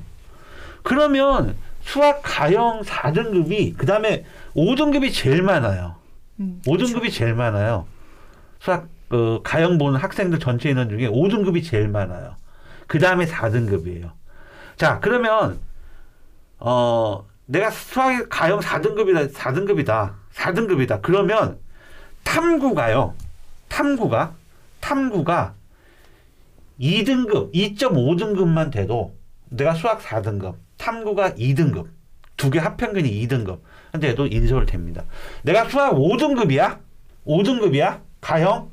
그러면 0.82 1.56
수학 1.82 2.24
가형 2.24 2.82
4등급이 2.82 3.78
그다음에 3.78 4.26
5등급이 4.56 5.14
제일 5.14 5.44
많아요. 5.44 5.98
음, 6.40 6.60
5등급이 6.66 7.14
제일 7.14 7.36
많아요. 7.36 7.86
수학 8.60 8.88
그 9.10 9.42
가형 9.44 9.78
보는 9.78 10.00
학생들 10.00 10.40
전체 10.40 10.72
인원 10.72 10.90
중에 10.90 11.08
5등급이 11.08 11.64
제일 11.64 11.88
많아요. 11.88 12.36
그 12.88 12.98
다음에 12.98 13.28
4등급이에요. 13.28 14.10
자, 14.76 15.00
그러면 15.02 15.60
어 16.58 17.27
내가 17.48 17.72
수학 17.72 18.28
가형 18.30 18.60
4등급이다, 18.60 19.34
4등급이다, 19.34 20.14
4등급이다. 20.34 21.02
그러면 21.02 21.58
탐구가요. 22.24 23.16
탐구가 23.70 24.34
탐구가 24.82 25.54
2등급, 26.80 27.54
2.5등급만 27.54 28.72
돼도 28.72 29.16
내가 29.50 29.74
수학 29.74 30.00
4등급, 30.02 30.56
탐구가 30.78 31.32
2등급, 31.32 31.88
두 32.36 32.52
개 32.52 32.60
합평균이 32.60 33.10
2등급 33.28 33.60
한데도 33.92 34.28
인서울 34.28 34.66
됩니다. 34.66 35.04
내가 35.44 35.68
수학 35.70 35.94
5등급이야? 35.96 36.80
5등급이야? 37.26 38.02
가형? 38.22 38.70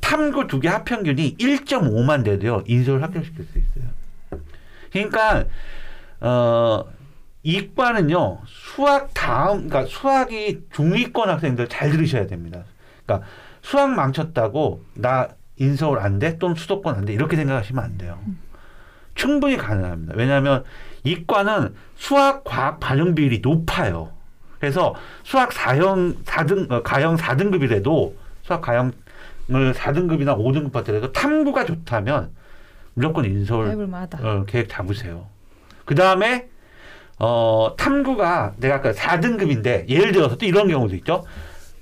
탐구 0.00 0.46
두 0.48 0.60
개 0.60 0.68
합평균이 0.68 1.36
1.5만 1.36 2.24
돼도요, 2.24 2.62
인서울 2.66 3.02
합격시킬 3.02 3.44
수 3.44 3.58
있어요. 3.58 3.90
그러니까, 4.90 5.44
어, 6.20 6.84
이과는요, 7.46 8.40
수학 8.44 9.14
다음, 9.14 9.68
그러니까 9.68 9.84
수학이 9.84 10.62
중위권 10.72 11.28
학생들 11.28 11.68
잘 11.68 11.90
들으셔야 11.90 12.26
됩니다. 12.26 12.64
그러니까 13.04 13.28
수학 13.62 13.94
망쳤다고 13.94 14.82
나 14.94 15.28
인서울 15.54 16.00
안 16.00 16.18
돼? 16.18 16.38
또는 16.38 16.56
수도권 16.56 16.96
안 16.96 17.04
돼? 17.04 17.12
이렇게 17.12 17.36
생각하시면 17.36 17.84
안 17.84 17.98
돼요. 17.98 18.18
충분히 19.14 19.56
가능합니다. 19.56 20.14
왜냐하면 20.16 20.64
이과는 21.04 21.76
수학 21.94 22.42
과학 22.42 22.80
반영 22.80 23.14
비율이 23.14 23.38
높아요. 23.44 24.10
그래서 24.58 24.96
수학 25.22 25.50
4형 25.50 26.24
4등 26.24 26.72
어, 26.72 26.82
가형 26.82 27.14
4등급이라도 27.16 28.14
수학 28.42 28.60
가형을 28.60 28.92
4등급이나 29.48 30.36
5등급 30.36 30.72
받더라도 30.72 31.12
탐구가 31.12 31.64
좋다면 31.64 32.30
무조건 32.94 33.24
인서울. 33.24 33.68
어, 34.26 34.44
계획 34.46 34.68
잡으세요. 34.68 35.28
그 35.84 35.94
다음에 35.94 36.48
어, 37.18 37.74
탐구가 37.76 38.54
내가 38.58 38.76
아까 38.76 38.92
4등급인데 38.92 39.88
예를 39.88 40.12
들어서 40.12 40.36
또 40.36 40.46
이런 40.46 40.68
경우도 40.68 40.94
있죠. 40.96 41.24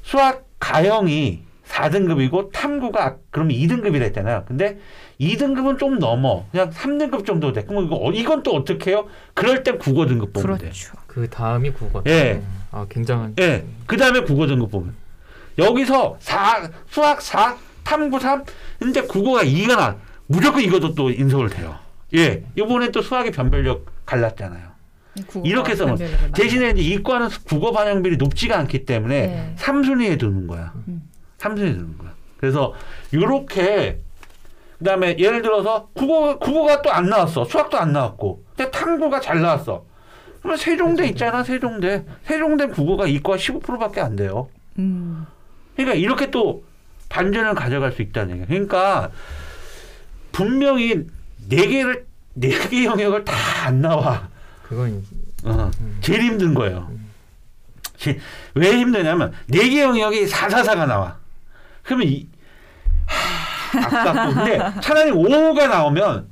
수학 0.02 0.44
가형이 0.60 1.42
4등급이고 1.66 2.52
탐구가 2.52 3.16
그러면 3.30 3.56
2등급이라 3.56 4.02
했잖아요. 4.02 4.44
근데 4.46 4.78
2등급은 5.20 5.78
좀 5.78 5.98
넘어. 5.98 6.44
그냥 6.52 6.70
3등급 6.70 7.26
정도 7.26 7.52
돼. 7.52 7.64
그럼 7.64 7.86
이거, 7.86 7.96
어, 7.96 8.10
이건 8.12 8.42
또 8.42 8.52
어떻게 8.54 8.90
해요? 8.90 9.06
그럴 9.32 9.62
땐 9.62 9.78
국어 9.78 10.06
등급 10.06 10.32
보면 10.32 10.58
돼. 10.58 10.64
그렇죠. 10.66 10.92
그 11.06 11.28
다음이 11.28 11.70
국어. 11.70 12.02
예. 12.06 12.42
아 12.70 12.86
굉장한. 12.88 13.34
예. 13.40 13.64
그 13.86 13.96
다음에 13.96 14.20
국어 14.20 14.46
등급 14.46 14.70
보면. 14.70 14.94
여기서 15.58 16.16
4, 16.20 16.68
수학 16.88 17.22
4, 17.22 17.56
탐구 17.84 18.18
3, 18.18 18.44
근데 18.78 19.02
국어가 19.02 19.42
2가 19.42 19.76
나. 19.76 19.96
무조건 20.26 20.62
이것도 20.62 20.94
또 20.94 21.10
인서울 21.10 21.48
돼요. 21.50 21.76
예. 22.14 22.44
이번에 22.56 22.90
또 22.90 23.02
수학의 23.02 23.32
변별력 23.32 23.86
갈랐잖아요. 24.06 24.73
이렇게 25.44 25.74
변별력을 25.74 26.18
많이 26.20 26.32
대신에 26.32 26.70
이제 26.70 26.82
이과는 26.82 27.28
국어 27.44 27.72
반영비율이 27.72 28.16
높지가 28.16 28.58
않기 28.58 28.84
때문에 28.84 29.26
네. 29.26 29.54
삼순위에 29.58 30.16
두는 30.18 30.46
거야. 30.46 30.72
음. 30.88 31.02
삼순위에 31.38 31.72
두는 31.74 31.98
거야. 31.98 32.12
그래서 32.38 32.74
요렇게 33.12 34.00
그다음에 34.78 35.16
예를 35.18 35.40
들어서 35.42 35.88
국어 35.94 36.38
국어가 36.38 36.82
또 36.82 36.90
안 36.90 37.06
나왔어. 37.08 37.44
수학도 37.44 37.78
안 37.78 37.92
나왔고. 37.92 38.44
근데 38.56 38.70
탐구가 38.70 39.20
잘 39.20 39.40
나왔어. 39.40 39.84
그러면 40.40 40.58
세종대 40.58 41.06
있잖아. 41.08 41.42
세종대. 41.42 42.04
세종대 42.24 42.66
국어가 42.66 43.06
이과 43.06 43.36
15%밖에 43.36 44.00
안 44.00 44.16
돼요. 44.16 44.48
음. 44.78 45.24
그러니까 45.76 45.94
이렇게 45.96 46.30
또 46.30 46.64
반전을 47.08 47.54
가져갈 47.54 47.92
수 47.92 48.02
있다는 48.02 48.32
얘기야. 48.34 48.46
그러니까 48.48 49.10
분명히 50.32 51.06
네 51.48 51.66
개를 51.66 52.06
네 52.34 52.48
개 52.68 52.84
영역을 52.84 53.24
다 53.24 53.34
안 53.66 53.80
나와. 53.80 54.28
그건 54.68 55.02
어, 55.44 55.70
음. 55.80 55.98
제일 56.00 56.22
힘든 56.22 56.54
거예요. 56.54 56.90
제- 57.96 58.18
왜 58.54 58.76
힘드냐면 58.78 59.32
네 59.46 59.68
개 59.68 59.82
영역이 59.82 60.26
444가 60.26 60.86
나와. 60.86 61.16
그러면 61.82 62.08
이 62.08 62.26
하, 63.06 63.78
아깝고 64.00 64.34
근데 64.34 64.58
차라리 64.80 65.10
5가 65.10 65.68
나오면 65.68 66.28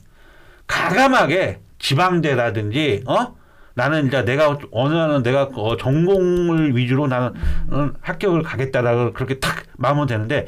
가감하게 0.66 1.60
지방대라든지 1.78 3.04
어 3.06 3.34
나는 3.74 4.06
이제 4.06 4.22
내가 4.24 4.58
원하는 4.70 5.22
내가 5.22 5.48
어, 5.54 5.76
전공을 5.76 6.76
위주로 6.76 7.06
나는 7.06 7.32
어, 7.70 7.90
합격을 8.00 8.42
가겠다라고 8.42 9.12
그렇게 9.12 9.38
탁 9.38 9.64
마음은 9.76 10.06
되는데 10.06 10.46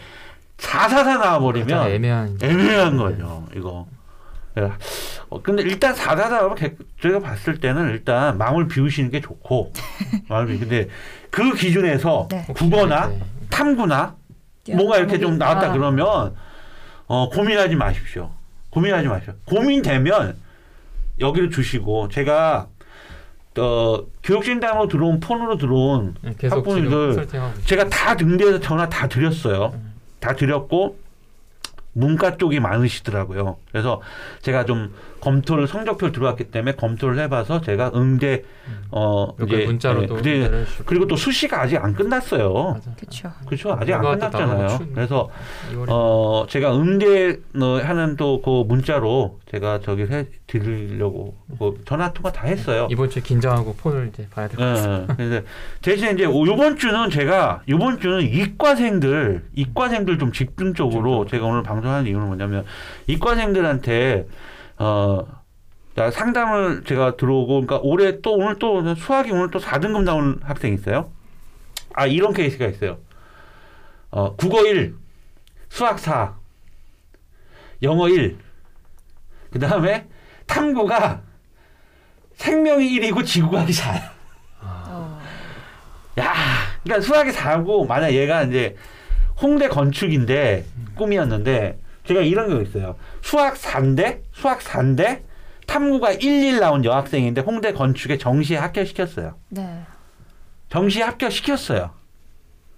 444 0.58 1.04
가장 1.04 1.20
나와버리면 1.20 1.88
애매한. 1.90 2.38
애매한 2.42 2.96
거죠, 2.96 3.46
이거. 3.56 3.86
예. 4.58 4.70
어, 5.30 5.42
근데 5.42 5.62
일단 5.62 5.94
444로 5.94 6.76
저희가 7.02 7.18
봤을 7.20 7.58
때는 7.58 7.90
일단 7.90 8.38
마음을 8.38 8.68
비우시는 8.68 9.10
게 9.10 9.20
좋고, 9.20 9.72
마음을 10.28 10.52
비- 10.52 10.58
근데 10.60 10.88
그 11.30 11.54
기준에서 11.54 12.28
네. 12.30 12.44
국어나 12.54 13.08
네. 13.08 13.20
탐구나 13.50 14.14
뭐가 14.74 14.98
이렇게 14.98 15.18
좀 15.18 15.36
나왔다 15.38 15.70
아, 15.70 15.72
그러면 15.72 16.34
어, 17.06 17.28
고민하지 17.30 17.74
마십시오. 17.76 18.30
고민하지 18.70 19.08
마십시오. 19.08 19.34
고민되면 19.44 20.36
여기를 21.20 21.50
주시고 21.50 22.08
제가 22.08 22.68
어, 23.58 23.98
교육진단으로 24.22 24.88
들어온 24.88 25.20
폰으로 25.20 25.56
들어온 25.58 26.14
네, 26.22 26.32
계속 26.38 26.56
학부모님들. 26.56 27.26
제가 27.66 27.88
다 27.88 28.16
등대에서 28.16 28.58
전화 28.60 28.88
다 28.88 29.06
드렸어요. 29.08 29.72
음. 29.74 29.94
다 30.18 30.34
드렸고 30.34 30.98
문과 31.94 32.36
쪽이 32.36 32.60
많으시더라고요. 32.60 33.56
그래서 33.70 34.02
제가 34.42 34.64
좀 34.64 34.92
검토를 35.24 35.66
성적표 35.66 36.12
들어왔기 36.12 36.44
때문에 36.44 36.76
검토를 36.76 37.18
해봐서 37.20 37.62
제가 37.62 37.92
응대 37.94 38.42
어몇 38.90 39.36
가지 39.38 39.54
이제 39.54 39.66
문자로도 39.66 40.20
예, 40.26 40.38
문자를 40.40 40.66
주고. 40.66 40.84
그리고 40.84 41.06
또 41.06 41.16
수시가 41.16 41.62
아직 41.62 41.76
안 41.82 41.94
끝났어요. 41.94 42.52
맞아. 42.74 42.90
그렇죠. 42.96 43.32
그렇죠. 43.46 43.72
아직 43.72 43.94
안 43.94 44.02
끝났잖아요. 44.02 44.78
그래서 44.94 45.30
2월에 45.72 45.86
어 45.88 46.46
제가 46.48 46.76
응대 46.76 47.38
어, 47.60 47.80
하는 47.82 48.16
또 48.16 48.34
그 48.44 48.64
문자로 48.66 49.38
제가 49.50 49.80
저기 49.80 50.02
해 50.02 50.26
드리려고 50.46 51.34
그 51.58 51.80
전화 51.86 52.12
통화 52.12 52.30
다 52.30 52.46
했어요. 52.46 52.86
이번 52.90 53.08
주에 53.08 53.22
긴장하고 53.22 53.74
폰을 53.76 54.10
이제 54.12 54.28
봐야 54.30 54.46
될 54.48 54.56
것 54.58 54.64
같아요. 54.64 55.06
예, 55.08 55.14
그래서 55.16 55.46
대신 55.80 56.12
이제 56.14 56.24
요번 56.24 56.76
주는 56.76 57.08
제가 57.10 57.62
요번 57.68 57.98
주는 58.00 58.20
이과생들 58.22 59.44
이과생들 59.54 60.18
좀 60.18 60.32
집중적으로 60.32 61.26
제가 61.26 61.46
오늘 61.46 61.62
방송하는 61.62 62.06
이유는 62.10 62.26
뭐냐면 62.26 62.64
이과생들한테 63.06 64.26
어나 64.76 66.10
상담을 66.10 66.84
제가 66.84 67.16
들어오고 67.16 67.66
그러니까 67.66 67.78
올해 67.82 68.20
또 68.20 68.34
오늘 68.34 68.58
또 68.58 68.94
수학이 68.94 69.30
오늘 69.30 69.50
또 69.50 69.58
4등급 69.58 70.02
나온 70.02 70.40
학생이 70.42 70.74
있어요. 70.74 71.10
아 71.94 72.06
이런 72.06 72.32
케이스가 72.32 72.66
있어요. 72.66 72.98
어 74.10 74.34
국어 74.36 74.64
1, 74.64 74.94
수학 75.68 75.98
4, 75.98 76.36
영어 77.82 78.08
1. 78.08 78.38
그 79.50 79.58
다음에 79.58 80.08
탐구가 80.46 81.22
생명이 82.34 82.98
1이고 82.98 83.24
지구과학이 83.24 83.72
4야. 83.72 84.10
어. 84.62 85.20
야, 86.18 86.34
그러니까 86.82 87.06
수학이 87.06 87.30
4고 87.30 87.86
만약 87.86 88.10
얘가 88.12 88.42
이제 88.42 88.76
홍대 89.40 89.68
건축인데 89.68 90.64
꿈이었는데 90.96 91.78
제가 92.06 92.20
이런 92.20 92.50
거 92.50 92.60
있어요. 92.62 92.96
수학 93.22 93.54
4인데 93.54 94.22
수학 94.32 94.60
4인데 94.60 95.22
탐구가 95.66 96.14
11 96.20 96.60
나온 96.60 96.84
여학생인데 96.84 97.40
홍대 97.40 97.72
건축에 97.72 98.18
정시에 98.18 98.58
합격시켰어요. 98.58 99.36
네. 99.48 99.82
정시에 100.68 101.02
합격시켰어요. 101.02 101.90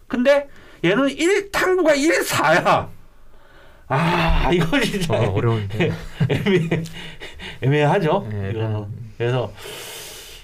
근데 0.06 0.48
얘는 0.84 1.10
1 1.10 1.50
탐구가 1.50 1.94
1 1.94 2.22
4야. 2.22 2.88
아, 3.88 4.50
이거 4.52 4.80
진짜 4.80 5.14
어, 5.14 5.32
어려운데. 5.32 5.92
애매, 6.28 6.82
애매하죠. 7.62 8.26
네, 8.30 8.50
이거는. 8.50 8.86
그래서 9.16 9.52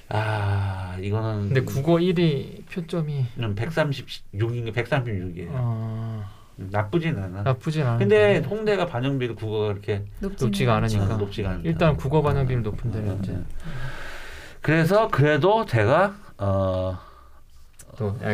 아, 0.08 0.96
이거는 1.00 1.48
근데 1.48 1.60
국어 1.62 1.94
1위 1.94 2.66
표점이 2.70 3.26
136인 3.36 4.64
게 4.64 4.72
136이에요. 4.82 5.48
어, 5.50 6.24
나쁘진 6.56 7.18
않아. 7.18 7.42
나쁘진 7.42 7.82
않은데. 7.82 8.04
근데 8.04 8.48
홍대가 8.48 8.86
반영비도 8.86 9.34
국어가 9.36 9.68
그렇게 9.72 10.04
높지가 10.20 10.76
않으니까. 10.76 11.16
높지가 11.16 11.50
않아요. 11.50 11.62
일단 11.64 11.96
국어 11.96 12.22
반영비는 12.22 12.62
높은데 12.62 12.98
음, 12.98 13.18
이제 13.22 13.32
음. 13.32 13.46
그래서 14.60 15.08
그래도 15.08 15.64
제가 15.66 16.14
어. 16.38 16.98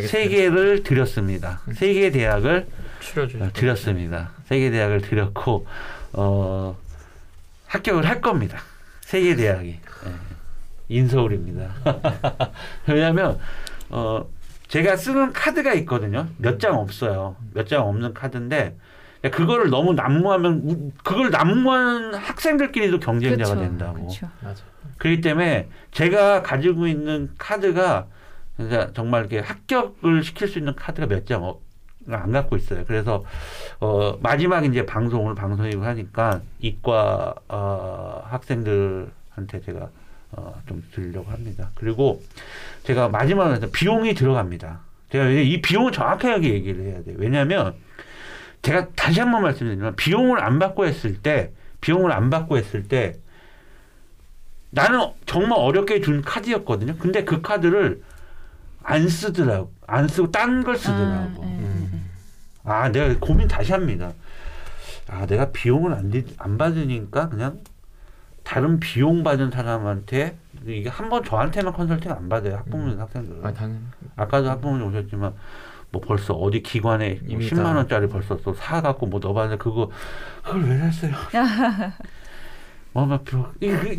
세 0.07 0.29
개를 0.29 0.83
드렸습니다. 0.83 1.61
세 1.75 1.93
개 1.93 2.11
대학을 2.11 2.67
어, 3.41 3.53
드렸습니다. 3.53 4.31
세 4.47 4.59
개 4.59 4.71
대학을 4.71 5.01
드렸고 5.03 5.67
어, 6.13 6.77
합격을 7.67 8.07
할 8.07 8.21
겁니다. 8.21 8.59
세 9.01 9.21
개 9.23 9.35
대학이 9.37 9.69
예. 9.71 10.11
인서울입니다. 10.89 11.75
왜냐하면 12.87 13.39
어, 13.91 14.27
제가 14.69 14.97
쓰는 14.97 15.33
카드가 15.33 15.73
있거든요. 15.75 16.27
몇 16.39 16.59
장 16.59 16.77
없어요. 16.79 17.37
몇 17.55 17.67
장 17.67 17.87
없는 17.89 18.15
카드인데 18.15 18.77
그거를 19.33 19.71
너무 19.71 19.95
난무하면 19.95 20.61
우- 20.65 20.93
그걸 21.03 21.31
난무하는 21.31 22.15
학생들끼리도 22.15 23.01
경쟁자가 23.01 23.55
된다고. 23.61 23.95
그렇죠. 23.95 24.29
맞아. 24.43 24.63
그렇기 24.99 25.21
때문에 25.23 25.69
제가 25.91 26.43
가지고 26.43 26.87
있는 26.87 27.31
카드가 27.39 28.07
진짜 28.57 28.91
정말 28.93 29.21
이렇게 29.23 29.39
합격을 29.41 30.23
시킬 30.23 30.49
수 30.49 30.59
있는 30.59 30.75
카드가 30.77 31.07
몇 31.07 31.25
장 31.25 31.43
안 32.11 32.33
갖고 32.33 32.57
있어요. 32.57 32.85
그래서 32.87 33.23
어 33.81 34.17
마지막 34.23 34.65
이제 34.65 34.87
방송을 34.87 35.35
방송이고 35.35 35.85
하니까 35.85 36.41
이과 36.59 37.35
어 37.49 38.23
학생들한테 38.31 39.61
제가 39.65 39.91
어 40.33 40.55
좀 40.69 40.83
드리려고 40.95 41.31
합니다. 41.31 41.71
그리고 41.75 42.23
제가 42.85 43.09
마지막으로 43.09 43.71
비용이 43.71 44.15
들어갑니다. 44.15 44.81
제가 45.11 45.27
이 45.29 45.63
비용을 45.63 45.93
정확하게 45.93 46.53
얘기를 46.53 46.85
해야 46.85 47.03
돼요. 47.03 47.17
왜냐하면 47.19 47.75
제가 48.63 48.89
다시 48.95 49.21
한번 49.21 49.43
말씀드리지만 49.43 49.97
비용을 49.97 50.43
안 50.43 50.59
받고 50.59 50.85
했을 50.87 51.17
때 51.23 51.53
비용을 51.81 52.13
안 52.13 52.29
받고 52.29 52.59
했을 52.59 52.83
때 52.89 53.17
나는 54.71 55.01
정말 55.25 55.59
어렵게 55.59 56.01
준 56.03 56.21
카드였거든요. 56.23 56.97
근데 56.99 57.25
그 57.25 57.41
카드를 57.41 58.03
안 58.83 59.09
쓰더라고. 59.09 59.73
안 59.87 60.09
쓰고 60.09 60.31
딴 60.31 60.63
걸 60.63 60.77
쓰더라고. 60.77 61.43
아, 61.43 61.47
네, 61.47 61.57
네, 61.57 61.89
네. 61.93 61.99
아, 62.65 62.89
내가 62.91 63.19
고민 63.19 63.49
다시 63.49 63.73
합니다. 63.73 64.13
아, 65.09 65.25
내가 65.25 65.51
비용을 65.53 65.95
안, 65.95 66.11
리- 66.11 66.27
안 66.37 66.59
받으니까 66.59 67.31
그냥 67.31 67.61
다른 68.49 68.81
비용 68.81 69.23
받은 69.23 69.51
사람한테 69.51 70.37
이게 70.67 70.89
한 70.89 71.11
번 71.11 71.23
저한테만 71.23 71.73
컨설팅 71.75 72.13
안 72.13 72.29
받아요 72.29 72.57
학부모 72.57 72.85
음. 72.85 72.99
학생들은. 73.01 73.45
아 73.45 73.53
당연. 73.53 73.81
아까도 74.17 74.49
학부모님 74.51 74.87
오셨지만 74.89 75.35
뭐 75.91 76.01
벌써 76.01 76.35
어디 76.35 76.63
기관에 76.63 77.19
뭐 77.23 77.29
이미 77.29 77.49
10만 77.49 77.57
다. 77.65 77.75
원짜리 77.77 78.09
벌써 78.09 78.37
또 78.39 78.55
사갖고 78.55 79.07
뭐 79.07 79.21
넣어봤는데 79.21 79.63
그거 79.63 79.91
그걸 80.43 80.65
왜 80.65 80.79
샀어요? 80.79 81.13
뭐막 82.93 83.25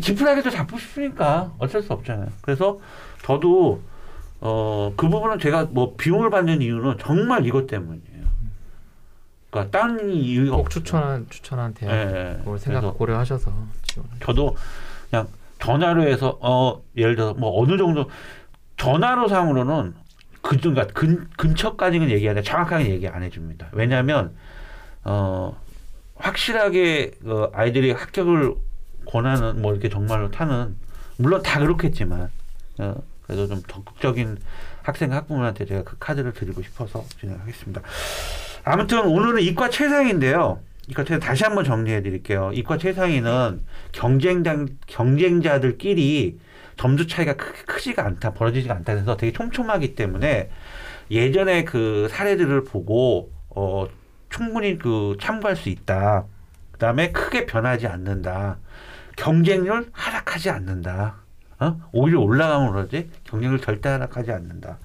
지푸라기도 0.02 0.50
잡고 0.50 0.78
싶으니까 0.78 1.52
어쩔 1.58 1.80
수 1.82 1.92
없잖아요. 1.92 2.28
그래서 2.42 2.78
저도 3.22 3.80
어 4.40 4.92
그 4.96 5.08
부분은 5.08 5.38
제가 5.38 5.68
뭐 5.70 5.94
비용을 5.96 6.30
받는 6.30 6.60
이유는 6.62 6.96
정말 6.98 7.46
이것 7.46 7.66
때문이에요. 7.66 8.20
그러니까 9.50 9.78
딴 9.78 10.10
이유가 10.10 10.56
꼭 10.56 10.66
없어요. 10.66 10.82
추천한 10.82 11.26
추천한 11.28 11.74
대학 11.74 11.92
예, 11.94 12.36
그걸 12.38 12.58
생각 12.58 12.96
고려하셔서. 12.96 13.52
저도 14.22 14.56
그냥 15.10 15.28
전화로 15.58 16.02
해서 16.04 16.38
어 16.40 16.82
예를 16.96 17.16
들어 17.16 17.34
뭐 17.34 17.60
어느 17.60 17.76
정도 17.76 18.08
전화로 18.76 19.28
상으로는 19.28 19.94
그 20.42 20.56
그러니까 20.56 20.86
근 20.88 21.28
근처까지는 21.36 22.10
얘기하는데 22.10 22.48
정확하게 22.48 22.90
얘기 22.90 23.08
안 23.08 23.22
해줍니다. 23.22 23.68
왜냐하면 23.72 24.34
어 25.04 25.56
확실하게 26.16 27.12
어, 27.24 27.50
아이들이 27.52 27.92
합격을 27.92 28.54
권하는 29.06 29.60
뭐 29.60 29.72
이렇게 29.72 29.88
정말로 29.88 30.30
타는 30.30 30.76
물론 31.16 31.42
다 31.42 31.58
그렇겠지만 31.60 32.30
어, 32.78 32.94
그래도 33.22 33.46
좀 33.48 33.62
적극적인 33.66 34.38
학생 34.82 35.12
학부모한테 35.12 35.66
제가 35.66 35.84
그 35.84 35.96
카드를 35.98 36.32
드리고 36.32 36.62
싶어서 36.62 37.04
진행하겠습니다. 37.20 37.82
아무튼 38.64 39.06
오늘은 39.06 39.42
이과 39.42 39.70
최상인데요. 39.70 40.60
최상 41.04 41.20
다시 41.20 41.44
한번 41.44 41.64
정리해 41.64 42.02
드릴게요. 42.02 42.50
이과 42.54 42.78
최상위는 42.78 43.62
경쟁자 43.92 44.66
경쟁자들끼리 44.86 46.38
점수 46.76 47.06
차이가 47.06 47.34
크, 47.34 47.52
크지가 47.66 48.04
않다, 48.06 48.32
벌어지지가 48.34 48.74
않다 48.74 48.92
해서 48.94 49.16
되게 49.16 49.32
촘촘하기 49.32 49.94
때문에 49.94 50.50
예전에 51.10 51.64
그 51.64 52.08
사례들을 52.10 52.64
보고 52.64 53.32
어 53.50 53.86
충분히 54.30 54.78
그 54.78 55.16
참고할 55.20 55.56
수 55.56 55.68
있다. 55.68 56.24
그 56.72 56.78
다음에 56.78 57.12
크게 57.12 57.46
변하지 57.46 57.86
않는다. 57.86 58.58
경쟁률 59.16 59.88
하락하지 59.92 60.50
않는다. 60.50 61.16
어? 61.58 61.76
오히려 61.92 62.20
올라가면 62.20 62.72
그러지 62.72 63.10
경쟁률 63.24 63.60
절대 63.60 63.88
하락하지 63.88 64.32
않는다. 64.32 64.78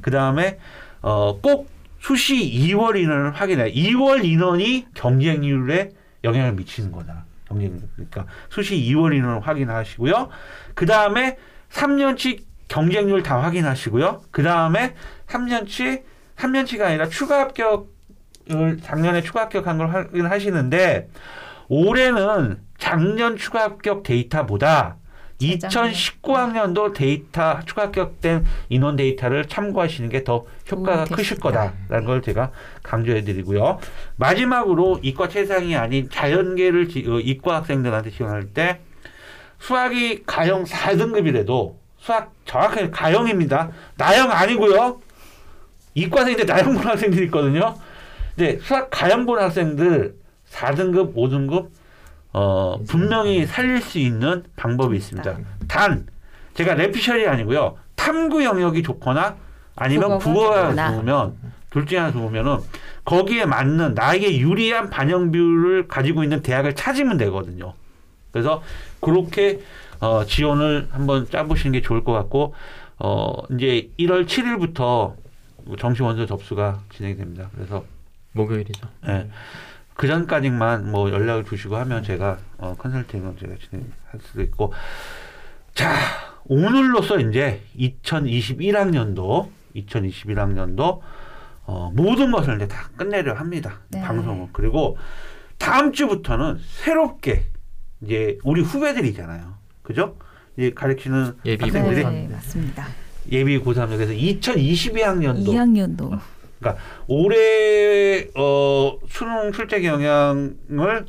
그 0.00 0.10
다음에 0.10 0.58
어 1.02 1.38
꼭 1.42 1.68
수시 2.02 2.34
2월 2.34 3.00
인원을 3.00 3.32
확인해. 3.32 3.72
2월 3.72 4.24
인원이 4.24 4.86
경쟁률에 4.92 5.90
영향을 6.24 6.54
미치는 6.54 6.90
거다. 6.90 7.24
경쟁률. 7.46 7.80
그러니까 7.94 8.26
수시 8.50 8.74
2월 8.74 9.14
인원을 9.14 9.40
확인하시고요. 9.46 10.28
그 10.74 10.84
다음에 10.84 11.38
3년치 11.70 12.42
경쟁률 12.66 13.22
다 13.22 13.40
확인하시고요. 13.40 14.22
그 14.32 14.42
다음에 14.42 14.94
3년치, 15.28 16.02
3년치가 16.36 16.82
아니라 16.82 17.08
추가 17.08 17.38
합격을 17.40 18.78
작년에 18.82 19.22
추가 19.22 19.42
합격한 19.42 19.78
걸 19.78 19.94
확인하시는데 19.94 21.08
올해는 21.68 22.58
작년 22.78 23.36
추가 23.36 23.62
합격 23.62 24.02
데이터보다. 24.02 24.96
2019학년도 25.42 26.94
데이터 26.94 27.60
추가 27.66 27.82
합격된 27.84 28.44
인원 28.68 28.96
데이터를 28.96 29.46
참고하시는 29.46 30.08
게 30.10 30.22
더 30.24 30.44
효과가 30.70 31.04
크실. 31.04 31.40
거다라는 31.40 32.06
걸 32.06 32.22
제가 32.22 32.50
강조해 32.82 33.22
드리고요. 33.24 33.78
마지막으로 34.16 35.00
이과 35.02 35.28
최상이 35.28 35.74
아닌 35.76 36.08
자연계를 36.10 36.88
지- 36.88 37.04
어, 37.08 37.18
이과 37.18 37.56
학생들한테 37.56 38.10
지원할 38.10 38.44
때 38.46 38.80
수학이 39.58 40.22
가형 40.26 40.64
4등급이라도 40.64 41.74
수학 41.98 42.32
정확하게 42.44 42.90
가형입니다. 42.90 43.70
나형 43.96 44.30
아니고요. 44.30 45.00
이과생인데 45.94 46.44
나형 46.44 46.74
본 46.74 46.86
학생들이 46.86 47.26
있거든요. 47.26 47.74
근데 48.34 48.58
수학 48.62 48.88
가형 48.90 49.26
본 49.26 49.38
학생들 49.38 50.14
4등급, 50.50 51.14
5등급 51.14 51.68
어, 52.32 52.78
분명히 52.88 53.46
살릴 53.46 53.80
수 53.82 53.98
있는 53.98 54.44
방법이 54.56 54.96
있습니다. 54.96 55.36
단 55.68 56.06
제가 56.54 56.74
레피셜이 56.74 57.26
아니고요. 57.26 57.76
탐구 57.96 58.44
영역이 58.44 58.82
좋거나 58.82 59.36
아니면 59.76 60.18
좋거나. 60.18 60.92
좋으면 60.92 61.36
둘 61.70 61.86
중에 61.86 61.98
하나 61.98 62.12
좋으면은 62.12 62.58
거기에 63.04 63.46
맞는 63.46 63.94
나에게 63.94 64.38
유리한 64.38 64.90
반영 64.90 65.30
비율을 65.32 65.88
가지고 65.88 66.22
있는 66.22 66.42
대학을 66.42 66.74
찾으면 66.74 67.16
되거든요. 67.18 67.74
그래서 68.30 68.62
그렇게 69.00 69.60
어, 70.00 70.24
지원을 70.24 70.88
한번 70.90 71.28
짜보시는 71.28 71.72
게 71.72 71.80
좋을 71.80 72.04
것 72.04 72.12
같고 72.12 72.54
어, 72.98 73.34
이제 73.52 73.90
1월 73.98 74.26
7일부터 74.26 75.14
정시 75.78 76.02
원서 76.02 76.26
접수가 76.26 76.80
진행이 76.94 77.16
됩니다. 77.16 77.48
그래서 77.54 77.84
목요일이죠. 78.32 78.88
예. 79.08 79.28
그 80.02 80.08
전까지만 80.08 80.90
뭐 80.90 81.12
연락을 81.12 81.44
주시고 81.44 81.76
하면 81.76 82.02
제가 82.02 82.36
어, 82.58 82.74
컨설팅을 82.76 83.36
제가 83.38 83.54
진행할 83.54 84.18
수도 84.20 84.42
있고. 84.42 84.72
자 85.74 85.94
오늘로서 86.44 87.20
이제 87.20 87.62
2021학년도 87.78 89.48
2021학년도 89.76 90.98
어, 91.66 91.92
모든 91.94 92.32
것을 92.32 92.56
이제 92.56 92.66
다 92.66 92.90
끝내려 92.96 93.34
합니다. 93.34 93.78
네. 93.90 94.02
방송을 94.02 94.48
그리고 94.52 94.98
다음 95.56 95.92
주부터는 95.92 96.58
새롭게 96.82 97.44
이제 98.00 98.38
우리 98.42 98.60
후배들이잖아요. 98.60 99.54
그죠? 99.82 100.16
이제 100.56 100.72
가르치는 100.74 101.36
예비 101.44 101.70
네, 101.70 101.78
학생들이. 101.78 102.02
고3. 102.04 102.12
네, 102.12 102.28
맞습니다. 102.28 102.86
예비 103.30 103.56
고3 103.60 103.86
그래서 103.86 104.12
2022학년도. 104.12 105.46
2학년도 105.46 106.18
올해 107.06 108.26
어, 108.34 108.98
수능 109.08 109.52
출제 109.52 109.84
영향을 109.84 110.56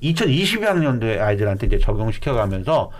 2022학년도에 0.01 1.19
아이들한테 1.19 1.67
이제 1.67 1.79
적용시켜 1.79 2.33
가면서 2.33 2.91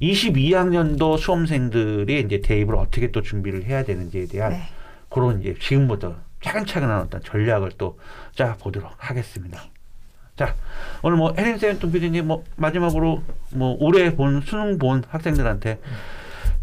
22학년도 0.00 1.18
수험생들이 1.18 2.20
이제 2.20 2.40
대입을 2.40 2.74
어떻게 2.76 3.10
또 3.10 3.22
준비를 3.22 3.64
해야 3.64 3.84
되는지에 3.84 4.26
대한 4.26 4.52
네. 4.52 4.62
그런 5.08 5.40
이제 5.40 5.54
지금부터 5.60 6.16
차근차근한 6.42 7.00
어떤 7.02 7.22
전략을 7.22 7.72
또 7.78 7.96
짜 8.34 8.56
보도록 8.60 8.90
하겠습니다. 8.98 9.62
자 10.36 10.54
오늘 11.02 11.16
뭐 11.16 11.32
혜린 11.38 11.58
쌤, 11.58 11.78
동 11.78 11.92
PD님 11.92 12.26
뭐 12.26 12.42
마지막으로 12.56 13.22
뭐 13.52 13.76
올해 13.78 14.16
본 14.16 14.40
수능 14.40 14.78
본 14.78 15.04
학생들한테 15.08 15.78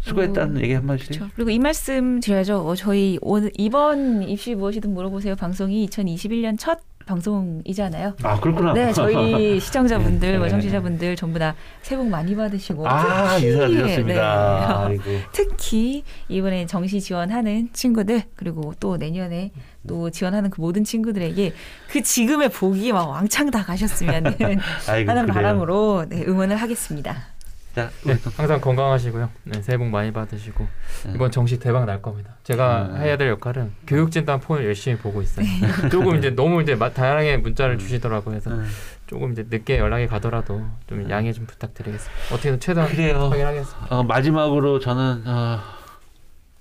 수고했다는 0.02 0.60
얘기 0.62 0.74
한번 0.74 0.96
해주세요. 0.98 1.18
그렇죠. 1.18 1.32
그리고 1.34 1.50
이 1.50 1.58
말씀 1.58 2.20
드려야죠. 2.20 2.66
어, 2.66 2.74
저희 2.74 3.18
오늘 3.22 3.50
이번 3.56 4.22
입시 4.28 4.54
무엇이든 4.54 4.92
물어보세요 4.92 5.36
방송이 5.36 5.86
2021년 5.88 6.58
첫 6.58 6.80
방송이잖아요. 7.06 8.14
아 8.22 8.38
그렇구나. 8.40 8.72
네, 8.74 8.92
저희 8.92 9.58
시청자분들, 9.60 10.32
네. 10.32 10.38
뭐 10.38 10.48
청취자분들 10.48 11.16
전부 11.16 11.38
다 11.38 11.54
새해 11.82 11.98
복 11.98 12.08
많이 12.08 12.34
받으시고 12.36 12.86
아 12.88 13.34
특히, 13.36 13.48
인사드렸습니다. 13.48 14.88
네. 14.88 14.94
아이고. 15.02 15.02
특히 15.32 16.04
이번에 16.28 16.66
정시 16.66 17.00
지원하는 17.00 17.68
친구들 17.72 18.22
그리고 18.36 18.72
또 18.78 18.96
내년에 18.96 19.50
또 19.88 20.10
지원하는 20.10 20.50
그 20.50 20.60
모든 20.60 20.84
친구들에게 20.84 21.52
그 21.90 22.02
지금의 22.02 22.50
복이 22.50 22.92
막 22.92 23.08
왕창 23.08 23.50
다 23.50 23.64
가셨으면 23.64 24.26
아이고, 24.88 25.10
하는 25.10 25.22
그래요. 25.22 25.26
바람으로 25.34 26.06
네, 26.08 26.24
응원을 26.26 26.56
하겠습니다. 26.56 27.31
자, 27.74 27.90
네, 28.04 28.18
항상 28.36 28.60
건강하시고요. 28.60 29.30
네, 29.44 29.62
새해 29.62 29.78
복 29.78 29.86
많이 29.88 30.12
받으시고 30.12 30.66
네. 31.06 31.12
이번 31.14 31.30
정시 31.30 31.58
대박 31.58 31.86
날 31.86 32.02
겁니다. 32.02 32.36
제가 32.42 32.90
음. 32.90 32.96
해야 33.00 33.16
될 33.16 33.28
역할은 33.30 33.72
교육진단 33.86 34.40
폰을 34.40 34.66
열심히 34.66 34.98
보고 34.98 35.22
있어요. 35.22 35.46
조금 35.90 36.16
이제 36.18 36.30
너무 36.30 36.60
이제 36.60 36.74
마- 36.74 36.92
다양하게 36.92 37.38
문자를 37.38 37.76
음. 37.76 37.78
주시더라고요. 37.78 38.30
그래서 38.32 38.50
음. 38.50 38.68
조금 39.06 39.32
이제 39.32 39.46
늦게 39.48 39.78
연락이 39.78 40.06
가더라도 40.06 40.62
좀 40.86 41.08
양해 41.08 41.32
좀 41.32 41.46
부탁드리겠습니다. 41.46 42.34
어떻게든 42.34 42.60
최대한 42.60 42.90
그래요. 42.90 43.28
확인하겠습니다. 43.30 43.86
어, 43.96 44.02
마지막으로 44.02 44.78
저는 44.78 45.22
어, 45.26 45.60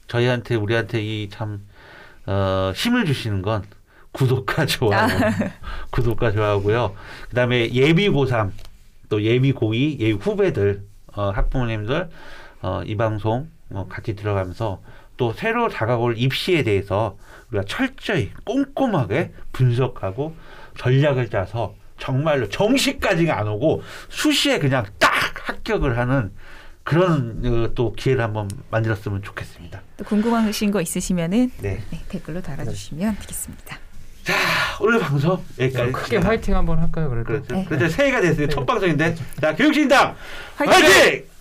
저희한테 0.08 0.56
우리한테 0.56 1.02
이참 1.02 1.60
어, 2.26 2.72
힘을 2.74 3.06
주시는 3.06 3.42
건 3.42 3.64
구독과 4.14 4.66
좋아요, 4.68 5.08
구독과 5.92 6.32
좋아하고요. 6.32 6.96
그다음에 7.30 7.70
예비 7.74 8.10
고3 8.10 8.52
또 9.10 9.22
예비 9.24 9.52
고2 9.54 10.00
예비 10.00 10.12
후배들 10.14 10.90
어, 11.14 11.32
학부모님들 11.32 12.10
어, 12.62 12.82
이 12.86 12.96
방송 12.96 13.50
어, 13.70 13.88
같이 13.90 14.16
들어가면서 14.16 14.82
또 15.18 15.34
새로 15.34 15.70
다가올 15.70 16.18
입시에 16.18 16.64
대해서 16.64 17.18
우리가 17.52 17.66
철저히 17.68 18.32
꼼꼼하게 18.44 19.34
분석하고 19.52 20.36
전략을 20.78 21.30
짜서 21.30 21.76
정말로 21.98 22.50
정시까지가 22.50 23.38
안 23.38 23.48
오고 23.48 23.84
수시에 24.10 24.60
그냥 24.60 24.86
딱 24.98 25.12
합격을 25.48 25.98
하는 25.98 26.32
그런 26.84 27.42
어, 27.46 27.74
또 27.76 27.94
기회를 27.94 28.24
한번 28.24 28.50
만들었으면 28.72 29.22
좋겠습니다. 29.22 29.82
또 29.98 30.04
궁금하신 30.06 30.72
거 30.72 30.82
있으시면은 30.82 31.52
네. 31.60 31.84
네, 31.90 32.00
댓글로 32.10 32.42
달아주시면 32.42 33.18
되겠습니다. 33.20 33.78
자 34.32 34.78
오늘 34.80 35.00
방송 35.00 35.44
여기까지. 35.60 35.92
크게 35.92 36.18
화이팅 36.18 36.56
한번 36.56 36.80
할까요? 36.80 37.10
그래도. 37.10 37.26
그렇죠. 37.28 37.56
네. 37.56 37.66
그렇죠. 37.66 37.90
새해가 37.90 38.22
됐어요. 38.22 38.48
네. 38.48 38.54
첫 38.54 38.66
방송인데. 38.66 39.16
자 39.40 39.56
교육신당 39.56 40.16
화이팅! 40.56 40.74
화이팅! 40.74 41.32